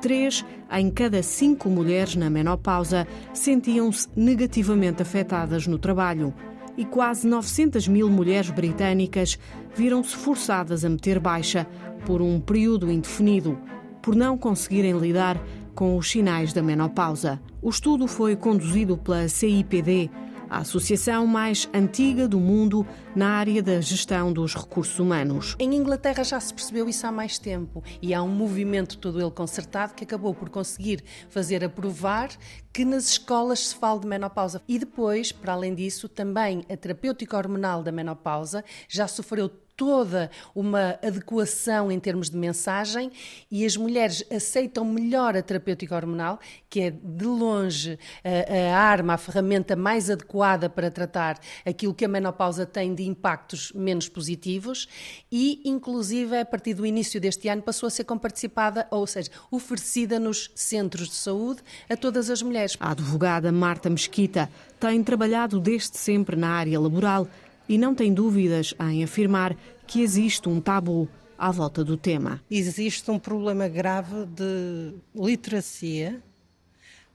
Três 0.00 0.44
em 0.70 0.88
cada 0.88 1.24
cinco 1.24 1.68
mulheres 1.68 2.14
na 2.14 2.30
menopausa 2.30 3.04
sentiam-se 3.34 4.06
negativamente 4.14 5.02
afetadas 5.02 5.66
no 5.66 5.76
trabalho 5.76 6.32
e 6.76 6.84
quase 6.84 7.26
900 7.26 7.88
mil 7.88 8.08
mulheres 8.08 8.50
britânicas 8.50 9.36
viram-se 9.74 10.14
forçadas 10.14 10.84
a 10.84 10.88
meter 10.88 11.18
baixa 11.18 11.66
por 12.06 12.22
um 12.22 12.38
período 12.38 12.92
indefinido, 12.92 13.58
por 14.00 14.14
não 14.14 14.38
conseguirem 14.38 14.96
lidar 14.96 15.36
com 15.74 15.96
os 15.96 16.08
sinais 16.08 16.52
da 16.52 16.62
menopausa. 16.62 17.42
O 17.60 17.70
estudo 17.70 18.06
foi 18.06 18.36
conduzido 18.36 18.96
pela 18.96 19.28
CIPD, 19.28 20.08
a 20.50 20.58
associação 20.58 21.26
mais 21.26 21.68
antiga 21.72 22.26
do 22.26 22.40
mundo 22.40 22.84
na 23.14 23.28
área 23.28 23.62
da 23.62 23.80
gestão 23.80 24.32
dos 24.32 24.54
recursos 24.54 24.98
humanos. 24.98 25.54
Em 25.60 25.76
Inglaterra 25.76 26.24
já 26.24 26.40
se 26.40 26.52
percebeu 26.52 26.88
isso 26.88 27.06
há 27.06 27.12
mais 27.12 27.38
tempo 27.38 27.82
e 28.02 28.12
há 28.12 28.20
um 28.20 28.28
movimento 28.28 28.98
todo 28.98 29.20
ele 29.20 29.30
concertado 29.30 29.94
que 29.94 30.02
acabou 30.02 30.34
por 30.34 30.50
conseguir 30.50 31.04
fazer 31.28 31.62
aprovar 31.62 32.30
que 32.72 32.84
nas 32.84 33.08
escolas 33.08 33.68
se 33.68 33.76
fale 33.76 34.00
de 34.00 34.08
menopausa. 34.08 34.60
E 34.66 34.78
depois, 34.78 35.30
para 35.30 35.52
além 35.52 35.74
disso, 35.74 36.08
também 36.08 36.64
a 36.68 36.76
terapêutica 36.76 37.36
hormonal 37.36 37.82
da 37.82 37.92
menopausa 37.92 38.64
já 38.88 39.06
sofreu 39.06 39.50
toda 39.80 40.30
uma 40.54 40.98
adequação 41.02 41.90
em 41.90 41.98
termos 41.98 42.28
de 42.28 42.36
mensagem 42.36 43.10
e 43.50 43.64
as 43.64 43.78
mulheres 43.78 44.22
aceitam 44.30 44.84
melhor 44.84 45.34
a 45.34 45.40
terapêutica 45.40 45.96
hormonal, 45.96 46.38
que 46.68 46.80
é 46.80 46.90
de 46.90 47.24
longe 47.24 47.98
a, 48.22 48.74
a 48.74 48.78
arma, 48.78 49.14
a 49.14 49.16
ferramenta 49.16 49.74
mais 49.74 50.10
adequada 50.10 50.68
para 50.68 50.90
tratar 50.90 51.40
aquilo 51.64 51.94
que 51.94 52.04
a 52.04 52.08
menopausa 52.08 52.66
tem 52.66 52.94
de 52.94 53.04
impactos 53.04 53.72
menos 53.72 54.06
positivos 54.06 54.86
e, 55.32 55.62
inclusive, 55.64 56.36
a 56.36 56.44
partir 56.44 56.74
do 56.74 56.84
início 56.84 57.18
deste 57.18 57.48
ano 57.48 57.62
passou 57.62 57.86
a 57.86 57.90
ser 57.90 58.04
comparticipada, 58.04 58.86
ou 58.90 59.06
seja, 59.06 59.30
oferecida 59.50 60.20
nos 60.20 60.50
centros 60.54 61.08
de 61.08 61.14
saúde 61.14 61.62
a 61.88 61.96
todas 61.96 62.28
as 62.28 62.42
mulheres. 62.42 62.76
A 62.78 62.90
advogada 62.90 63.50
Marta 63.50 63.88
Mesquita 63.88 64.50
tem 64.78 65.02
trabalhado 65.02 65.58
desde 65.58 65.96
sempre 65.96 66.36
na 66.36 66.50
área 66.50 66.78
laboral 66.78 67.26
e 67.70 67.78
não 67.78 67.94
tem 67.94 68.12
dúvidas 68.12 68.74
em 68.80 69.04
afirmar 69.04 69.56
que 69.86 70.02
existe 70.02 70.48
um 70.48 70.60
tabu 70.60 71.08
à 71.38 71.52
volta 71.52 71.84
do 71.84 71.96
tema. 71.96 72.42
Existe 72.50 73.08
um 73.12 73.16
problema 73.16 73.68
grave 73.68 74.26
de 74.26 74.92
literacia. 75.14 76.20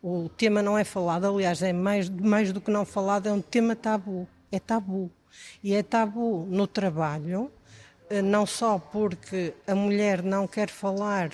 O 0.02 0.30
tema 0.30 0.62
não 0.62 0.78
é 0.78 0.86
falado, 0.86 1.26
aliás, 1.26 1.62
é 1.62 1.74
mais, 1.74 2.10
mais 2.10 2.54
do 2.54 2.62
que 2.62 2.72
não 2.72 2.86
falado, 2.86 3.28
é 3.28 3.34
um 3.34 3.42
tema 3.42 3.76
tabu. 3.76 4.26
É 4.50 4.58
tabu. 4.58 5.12
E 5.62 5.74
é 5.74 5.84
tabu 5.84 6.48
no 6.50 6.66
trabalho, 6.66 7.52
eh, 8.10 8.22
não 8.22 8.46
só 8.46 8.80
porque 8.80 9.54
a 9.68 9.76
mulher 9.76 10.24
não 10.24 10.48
quer 10.48 10.70
falar 10.70 11.32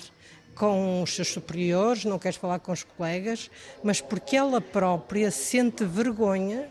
com 0.52 1.00
os 1.00 1.14
seus 1.14 1.28
superiores, 1.28 2.04
não 2.04 2.18
quer 2.18 2.32
falar 2.32 2.58
com 2.58 2.72
os 2.72 2.82
colegas, 2.82 3.48
mas 3.84 4.00
porque 4.00 4.36
ela 4.36 4.60
própria 4.60 5.30
sente 5.30 5.84
vergonha 5.84 6.68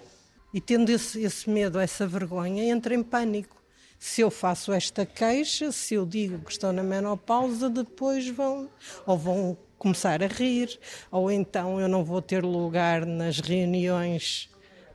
e 0.54 0.60
tendo 0.60 0.90
esse, 0.90 1.22
esse 1.24 1.50
medo, 1.50 1.80
essa 1.80 2.06
vergonha, 2.06 2.64
entra 2.64 2.94
em 2.94 3.04
pânico. 3.04 3.62
Se 3.98 4.22
eu 4.22 4.32
faço 4.32 4.74
esta 4.74 5.06
queixa, 5.06 5.72
se 5.72 5.94
eu 5.94 6.06
digo 6.06 6.40
que 6.40 6.52
estou 6.52 6.74
na 6.74 6.82
menopausa, 6.82 7.70
depois 7.70 8.28
vão 8.28 8.68
ou 9.06 9.18
vão 9.18 9.58
começar 9.78 10.24
a 10.24 10.28
rir, 10.28 10.80
ou 11.12 11.32
então 11.32 11.80
eu 11.80 11.88
não 11.88 12.04
vou 12.04 12.22
ter 12.22 12.44
lugar 12.44 13.06
nas 13.06 13.40
reuniões 13.40 14.52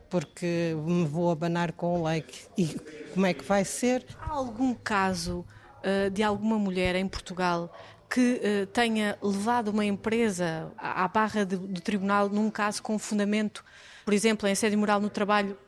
porque 0.09 0.77
me 0.85 1.05
vou 1.05 1.31
abanar 1.31 1.73
com 1.73 2.01
o 2.01 2.05
leque. 2.05 2.47
E 2.57 2.66
como 3.12 3.27
é 3.27 3.35
que 3.35 3.45
vai 3.45 3.64
ser? 3.64 4.05
Há 4.21 4.33
algum 4.33 4.75
caso 4.75 5.45
uh, 5.81 6.11
de 6.11 6.23
alguma 6.23 6.59
mulher 6.59 6.95
em 6.95 7.09
Portugal 7.09 7.73
que 8.09 8.40
uh, 8.40 8.66
tenha 8.69 9.19
levado 9.21 9.69
uma 9.69 9.85
empresa 9.85 10.73
à, 10.79 11.09
barra 11.09 11.45
do 11.45 11.81
tribunal 11.81 12.29
num 12.29 12.51
caso 12.51 12.83
com 12.83 12.99
fundamento 12.99 13.64
por 14.07 14.14
exemplo, 14.14 14.49
em 14.49 14.53
assédio 14.53 14.79
moral 14.79 15.01
no 15.01 15.11
trabalho, 15.11 15.59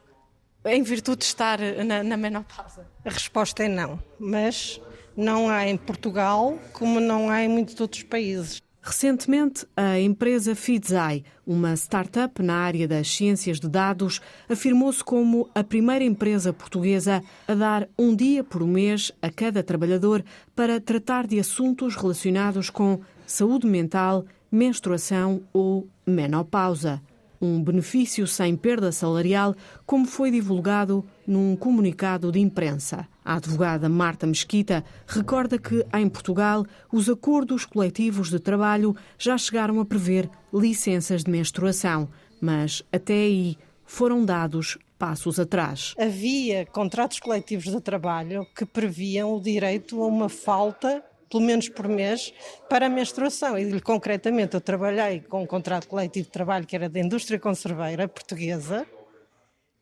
em 0.65 0.81
virtude 0.85 1.19
de 1.19 1.25
estar 1.25 1.59
na, 1.85 2.05
na 2.05 2.17
menopausa? 2.17 2.87
A 3.05 3.11
resposta 3.11 3.65
é 3.65 3.69
não, 3.69 4.01
mas 4.17 4.81
não 5.17 5.51
há 5.51 5.67
em 5.67 5.77
Portugal 5.77 6.57
como 6.73 7.01
não 7.01 7.29
há 7.29 7.43
em 7.43 7.49
muitos 7.49 7.81
outros 7.81 8.05
países. 8.05 8.63
Recentemente, 8.81 9.67
a 9.77 9.99
empresa 9.99 10.55
Fidzai, 10.55 11.25
uma 11.45 11.75
startup 11.75 12.41
na 12.41 12.55
área 12.55 12.87
das 12.87 13.13
ciências 13.13 13.59
de 13.59 13.69
dados, 13.69 14.21
afirmou-se 14.49 15.03
como 15.03 15.51
a 15.53 15.65
primeira 15.65 16.05
empresa 16.05 16.53
portuguesa 16.53 17.21
a 17.49 17.55
dar 17.55 17.89
um 17.99 18.15
dia 18.15 18.45
por 18.45 18.65
mês 18.65 19.11
a 19.21 19.31
cada 19.31 19.65
trabalhador 19.65 20.25
para 20.55 20.81
tratar 20.81 21.27
de 21.27 21.41
assuntos 21.41 21.97
relacionados 21.97 22.71
com 22.71 23.01
saúde 23.27 23.67
mental, 23.67 24.25
menstruação 24.51 25.43
ou 25.53 25.89
menopausa 26.07 27.03
um 27.41 27.63
benefício 27.63 28.27
sem 28.27 28.57
perda 28.57 28.91
salarial, 28.93 29.55
como 29.87 30.07
foi 30.07 30.31
divulgado 30.31 31.05
num 31.27 31.57
comunicado 31.57 32.33
de 32.33 32.41
imprensa. 32.41 33.07
A 33.25 33.37
advogada 33.37 33.89
Marta 33.89 34.27
Mesquita 34.27 34.85
recorda 35.07 35.59
que, 35.59 35.85
em 35.95 36.09
Portugal, 36.09 36.65
os 36.93 37.09
acordos 37.09 37.65
coletivos 37.65 38.31
de 38.31 38.39
trabalho 38.39 38.97
já 39.19 39.37
chegaram 39.37 39.81
a 39.81 39.85
prever 39.85 40.29
licenças 40.53 41.25
de 41.25 41.31
menstruação, 41.31 42.09
mas 42.41 42.83
até 42.93 43.15
aí 43.15 43.57
foram 43.85 44.25
dados 44.25 44.79
passos 44.99 45.39
atrás. 45.39 45.95
Havia 45.99 46.67
contratos 46.67 47.21
coletivos 47.21 47.67
de 47.67 47.81
trabalho 47.81 48.45
que 48.57 48.67
previam 48.67 49.35
o 49.35 49.41
direito 49.41 50.03
a 50.03 50.07
uma 50.07 50.29
falta 50.29 51.03
pelo 51.29 51.43
menos 51.43 51.69
por 51.69 51.89
mês, 51.89 52.33
para 52.69 52.87
a 52.87 52.89
menstruação. 52.89 53.59
E 53.59 53.81
concretamente 53.81 54.55
eu 54.55 54.61
trabalhei 54.61 55.21
com 55.21 55.43
um 55.43 55.47
contrato 55.47 55.87
coletivo 55.89 56.27
de 56.27 56.33
trabalho 56.33 56.67
que 56.67 56.75
era 56.75 56.89
da 56.89 57.01
indústria 57.01 57.39
conserveira 57.39 58.09
portuguesa, 58.09 58.87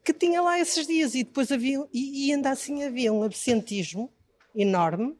que 0.04 0.12
tinha 0.12 0.40
lá 0.40 0.58
esses 0.60 0.86
dias 0.86 1.14
e 1.14 1.24
depois 1.24 1.50
havia, 1.50 1.84
e, 1.92 2.28
e 2.28 2.32
ainda 2.32 2.50
assim 2.50 2.84
havia 2.84 3.12
um 3.12 3.22
absentismo 3.22 4.10
enorme. 4.54 5.16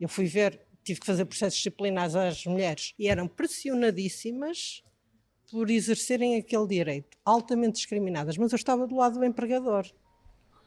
Eu 0.00 0.08
fui 0.08 0.26
ver, 0.26 0.60
tive 0.82 1.00
que 1.00 1.06
fazer 1.06 1.24
processos 1.24 1.56
disciplinares 1.56 2.14
às 2.16 2.44
mulheres 2.44 2.94
e 2.98 3.08
eram 3.08 3.28
pressionadíssimas 3.28 4.82
por 5.50 5.70
exercerem 5.70 6.36
aquele 6.36 6.66
direito, 6.66 7.16
altamente 7.24 7.76
discriminadas, 7.76 8.36
mas 8.36 8.50
eu 8.50 8.56
estava 8.56 8.86
do 8.86 8.96
lado 8.96 9.18
do 9.18 9.24
empregador. 9.24 9.86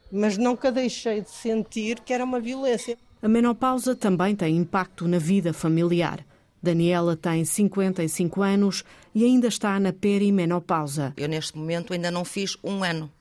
Mas 0.10 0.38
nunca 0.38 0.72
deixei 0.72 1.20
de 1.20 1.30
sentir 1.30 2.00
que 2.00 2.14
era 2.14 2.24
uma 2.24 2.40
violência. 2.40 2.98
A 3.22 3.28
menopausa 3.28 3.96
também 3.96 4.36
tem 4.36 4.56
impacto 4.56 5.08
na 5.08 5.18
vida 5.18 5.52
familiar. 5.52 6.26
Daniela 6.62 7.16
tem 7.16 7.44
55 7.44 8.42
anos 8.42 8.84
e 9.14 9.24
ainda 9.24 9.48
está 9.48 9.80
na 9.80 9.92
perimenopausa. 9.92 11.14
Eu, 11.18 11.28
neste 11.28 11.58
momento, 11.58 11.94
ainda 11.94 12.12
não 12.12 12.24
fiz 12.24 12.58
um 12.64 12.84
ano. 12.84 13.12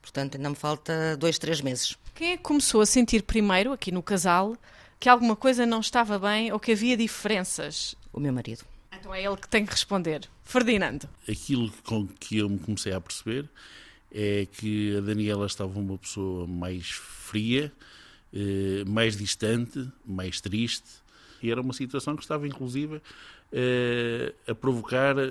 Portanto, 0.00 0.36
ainda 0.36 0.50
me 0.50 0.56
falta 0.56 1.16
dois, 1.16 1.38
três 1.38 1.60
meses. 1.60 1.96
Quem 2.14 2.32
é 2.32 2.36
que 2.36 2.42
começou 2.42 2.80
a 2.80 2.86
sentir 2.86 3.22
primeiro, 3.22 3.72
aqui 3.72 3.90
no 3.90 4.02
casal, 4.02 4.56
que 4.98 5.08
alguma 5.08 5.34
coisa 5.34 5.66
não 5.66 5.80
estava 5.80 6.18
bem 6.18 6.52
ou 6.52 6.60
que 6.60 6.72
havia 6.72 6.96
diferenças? 6.96 7.96
O 8.12 8.20
meu 8.20 8.32
marido. 8.32 8.64
Então 8.92 9.14
é 9.14 9.24
ele 9.24 9.36
que 9.36 9.48
tem 9.48 9.64
que 9.64 9.72
responder. 9.72 10.28
Ferdinando. 10.44 11.08
Aquilo 11.28 11.72
com 11.84 12.06
que 12.06 12.38
eu 12.38 12.48
me 12.48 12.58
comecei 12.58 12.92
a 12.92 13.00
perceber 13.00 13.48
é 14.12 14.46
que 14.50 14.96
a 14.96 15.00
Daniela 15.00 15.46
estava 15.46 15.78
uma 15.78 15.96
pessoa 15.96 16.46
mais 16.46 16.90
fria, 16.90 17.72
eh, 18.32 18.84
mais 18.86 19.16
distante, 19.16 19.88
mais 20.04 20.40
triste, 20.40 20.88
e 21.42 21.50
era 21.50 21.60
uma 21.60 21.72
situação 21.72 22.16
que 22.16 22.22
estava, 22.22 22.46
inclusive, 22.46 23.00
eh, 23.52 24.32
a 24.46 24.54
provocar 24.54 25.16
eh, 25.18 25.30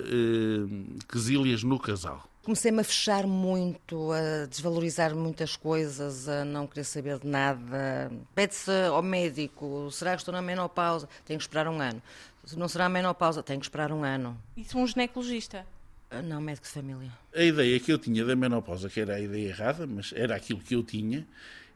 quesílias 1.08 1.62
no 1.62 1.78
casal. 1.78 2.28
Comecei-me 2.42 2.80
a 2.80 2.84
fechar 2.84 3.26
muito, 3.26 4.12
a 4.12 4.46
desvalorizar 4.46 5.14
muitas 5.14 5.56
coisas, 5.56 6.28
a 6.28 6.44
não 6.44 6.66
querer 6.66 6.84
saber 6.84 7.18
de 7.18 7.26
nada. 7.26 8.10
Pede-se 8.34 8.70
ao 8.90 9.02
médico: 9.02 9.88
será 9.92 10.12
que 10.12 10.22
estou 10.22 10.32
na 10.32 10.40
menopausa? 10.40 11.08
Tenho 11.24 11.38
que 11.38 11.44
esperar 11.44 11.68
um 11.68 11.80
ano. 11.80 12.02
Se 12.44 12.58
não 12.58 12.66
será 12.66 12.88
menopausa, 12.88 13.42
tenho 13.42 13.60
que 13.60 13.66
esperar 13.66 13.92
um 13.92 14.02
ano. 14.02 14.36
Isso 14.56 14.78
um 14.78 14.86
ginecologista? 14.86 15.66
Ah, 16.10 16.22
não, 16.22 16.40
médico 16.40 16.66
de 16.66 16.72
família. 16.72 17.12
A 17.32 17.42
ideia 17.42 17.78
que 17.78 17.92
eu 17.92 17.98
tinha 17.98 18.24
da 18.24 18.34
menopausa, 18.34 18.88
que 18.88 19.00
era 19.00 19.14
a 19.14 19.20
ideia 19.20 19.48
errada, 19.48 19.86
mas 19.86 20.12
era 20.16 20.34
aquilo 20.34 20.60
que 20.60 20.74
eu 20.74 20.82
tinha, 20.82 21.26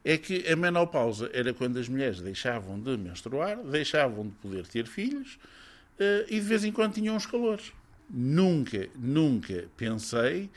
é 0.05 0.19
que 0.19 0.47
a 0.47 0.55
menopausa 0.55 1.31
era 1.33 1.55
quando 1.55 1.79
as 1.79 1.89
mulheres 1.89 2.21
deixavam 2.21 2.79
de 2.79 2.97
menstruar, 2.97 3.57
deixavam 3.65 4.29
de 4.29 4.35
poder 4.35 4.67
ter 4.67 4.87
filhos 4.87 5.39
uh, 5.99 6.27
e 6.29 6.39
de 6.39 6.41
vez 6.41 6.63
em 6.63 6.71
quando 6.71 6.95
tinham 6.95 7.17
os 7.17 7.25
calores. 7.25 7.73
Nunca, 8.11 8.87
nunca 8.95 9.65
pensei 9.79 10.51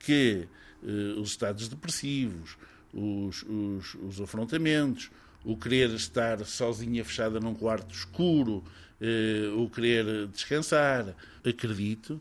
que 0.00 0.48
uh, 0.82 1.20
os 1.20 1.30
estados 1.30 1.68
depressivos, 1.68 2.56
os, 2.92 3.44
os, 3.44 3.94
os, 3.94 4.20
afrontamentos, 4.20 5.10
o 5.44 5.56
querer 5.56 5.90
estar 5.90 6.44
sozinha 6.44 7.04
fechada 7.04 7.38
num 7.38 7.54
quarto 7.54 7.94
escuro, 7.94 8.64
uh, 9.00 9.62
o 9.62 9.70
querer 9.70 10.26
descansar, 10.26 11.14
acredito 11.44 12.20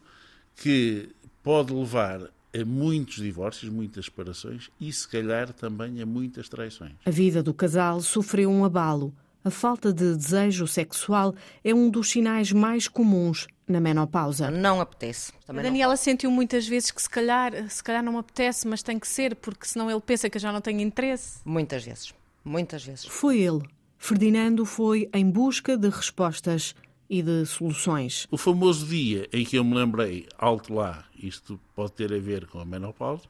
que 0.55 1.09
pode 1.41 1.73
levar 1.73 2.29
a 2.57 2.65
muitos 2.65 3.15
divórcios, 3.15 3.71
muitas 3.71 4.05
separações 4.05 4.69
e, 4.79 4.91
se 4.91 5.07
calhar, 5.07 5.53
também 5.53 6.01
a 6.01 6.05
muitas 6.05 6.49
traições. 6.49 6.93
A 7.05 7.11
vida 7.11 7.43
do 7.43 7.53
casal 7.53 8.01
sofreu 8.01 8.49
um 8.49 8.65
abalo. 8.65 9.13
A 9.43 9.49
falta 9.49 9.93
de 9.93 10.15
desejo 10.15 10.67
sexual 10.67 11.33
é 11.63 11.73
um 11.73 11.89
dos 11.89 12.09
sinais 12.09 12.51
mais 12.51 12.87
comuns 12.87 13.47
na 13.67 13.79
menopausa. 13.79 14.49
Não 14.51 14.81
apetece. 14.81 15.31
Também 15.45 15.61
a 15.61 15.63
Daniela 15.63 15.93
não. 15.93 15.97
sentiu 15.97 16.31
muitas 16.31 16.67
vezes 16.67 16.91
que 16.91 17.01
se 17.01 17.09
calhar, 17.09 17.69
se 17.69 17.83
calhar 17.83 18.03
não 18.03 18.17
apetece, 18.17 18.67
mas 18.67 18.83
tem 18.83 18.99
que 18.99 19.07
ser, 19.07 19.35
porque 19.35 19.65
senão 19.65 19.89
ele 19.89 20.01
pensa 20.01 20.29
que 20.29 20.39
já 20.39 20.51
não 20.51 20.61
tem 20.61 20.81
interesse. 20.81 21.39
Muitas 21.45 21.83
vezes. 21.85 22.13
Muitas 22.43 22.83
vezes. 22.83 23.05
Foi 23.05 23.39
ele. 23.39 23.61
Ferdinando 23.97 24.65
foi 24.65 25.09
em 25.13 25.29
busca 25.29 25.77
de 25.77 25.89
respostas 25.89 26.75
e 27.09 27.21
de 27.21 27.45
soluções. 27.45 28.27
O 28.29 28.37
famoso 28.37 28.85
dia 28.85 29.27
em 29.31 29.45
que 29.45 29.57
eu 29.57 29.63
me 29.63 29.75
lembrei, 29.75 30.27
alto 30.37 30.73
lá, 30.73 31.05
isto 31.17 31.59
pode 31.75 31.93
ter 31.93 32.13
a 32.13 32.19
ver 32.19 32.47
com 32.47 32.59
a 32.59 32.65
menopausa, 32.65 33.23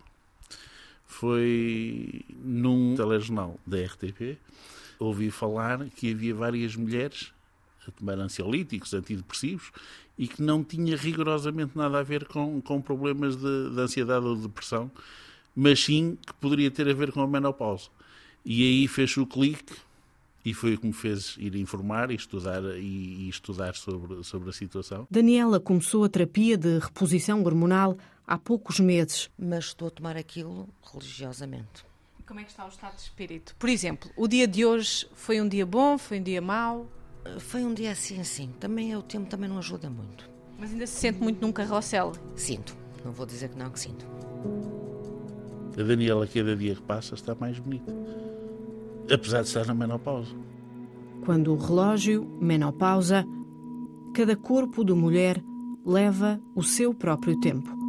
foi 1.05 2.21
num 2.43 2.95
telejornal 2.95 3.59
da 3.65 3.77
RTP. 3.77 4.37
Ouvi 4.99 5.31
falar 5.31 5.85
que 5.89 6.11
havia 6.11 6.33
várias 6.33 6.75
mulheres 6.75 7.31
a 7.87 7.91
tomar 7.91 8.19
ansiolíticos, 8.19 8.93
antidepressivos, 8.93 9.71
e 10.17 10.27
que 10.27 10.41
não 10.41 10.63
tinha 10.63 10.97
rigorosamente 10.97 11.77
nada 11.77 11.99
a 11.99 12.03
ver 12.03 12.25
com, 12.25 12.59
com 12.61 12.81
problemas 12.81 13.35
de, 13.35 13.69
de 13.69 13.79
ansiedade 13.79 14.25
ou 14.25 14.35
de 14.35 14.41
depressão, 14.41 14.91
mas 15.55 15.83
sim 15.83 16.17
que 16.25 16.33
poderia 16.33 16.69
ter 16.69 16.89
a 16.89 16.93
ver 16.93 17.11
com 17.11 17.21
a 17.21 17.27
menopausa. 17.27 17.89
E 18.43 18.63
aí 18.63 18.87
fez 18.87 19.15
o 19.17 19.25
clique 19.25 19.73
e 20.47 20.53
foi 20.53 20.75
o 20.75 20.77
que 20.79 20.87
me 20.87 20.93
fez 20.93 21.35
ir 21.37 21.53
informar 21.57 22.09
e 22.09 22.15
estudar, 22.15 22.63
e, 22.77 23.25
e 23.25 23.27
estudar 23.27 23.75
sobre, 23.75 24.23
sobre 24.23 24.49
a 24.49 24.53
situação. 24.53 25.05
Daniela 25.11 25.59
começou 25.59 26.05
a 26.05 26.09
terapia 26.09 26.57
de 26.57 26.79
reposição 26.79 27.43
hormonal 27.43 27.97
há 28.25 28.37
poucos 28.37 28.79
meses. 28.79 29.29
Mas 29.37 29.65
estou 29.65 29.89
a 29.89 29.91
tomar 29.91 30.15
aquilo 30.15 30.69
religiosamente. 30.93 31.85
Como 32.25 32.39
é 32.39 32.45
que 32.45 32.51
está 32.51 32.63
o 32.63 32.69
estado 32.69 32.95
de 32.95 33.01
espírito? 33.01 33.57
Por 33.59 33.67
exemplo, 33.67 34.09
o 34.15 34.25
dia 34.25 34.47
de 34.47 34.65
hoje 34.65 35.05
foi 35.13 35.41
um 35.41 35.49
dia 35.49 35.65
bom, 35.65 35.97
foi 35.97 36.17
um 36.21 36.23
dia 36.23 36.41
mau? 36.41 36.87
Foi 37.39 37.65
um 37.65 37.73
dia 37.73 37.91
assim, 37.91 38.21
assim. 38.21 38.49
Também 38.57 38.95
o 38.95 39.01
tempo 39.01 39.29
também 39.29 39.49
não 39.49 39.57
ajuda 39.57 39.89
muito. 39.89 40.29
Mas 40.57 40.71
ainda 40.71 40.87
se 40.87 40.93
sente 40.93 41.19
muito 41.19 41.41
num 41.41 41.51
carrossel? 41.51 42.13
Sinto. 42.37 42.73
Não 43.03 43.11
vou 43.11 43.25
dizer 43.25 43.49
que 43.49 43.57
não, 43.57 43.69
que 43.69 43.81
sinto. 43.81 44.07
A 45.77 45.83
Daniela, 45.83 46.25
cada 46.25 46.55
dia 46.55 46.73
que 46.73 46.81
passa, 46.83 47.15
está 47.15 47.35
mais 47.35 47.59
bonita. 47.59 47.93
Apesar 49.11 49.41
de 49.41 49.47
estar 49.47 49.65
na 49.65 49.73
menopausa. 49.73 50.33
Quando 51.25 51.53
o 51.53 51.57
relógio, 51.57 52.25
menopausa, 52.39 53.25
cada 54.13 54.35
corpo 54.35 54.83
de 54.83 54.93
mulher 54.93 55.43
leva 55.85 56.39
o 56.55 56.63
seu 56.63 56.93
próprio 56.93 57.39
tempo. 57.39 57.86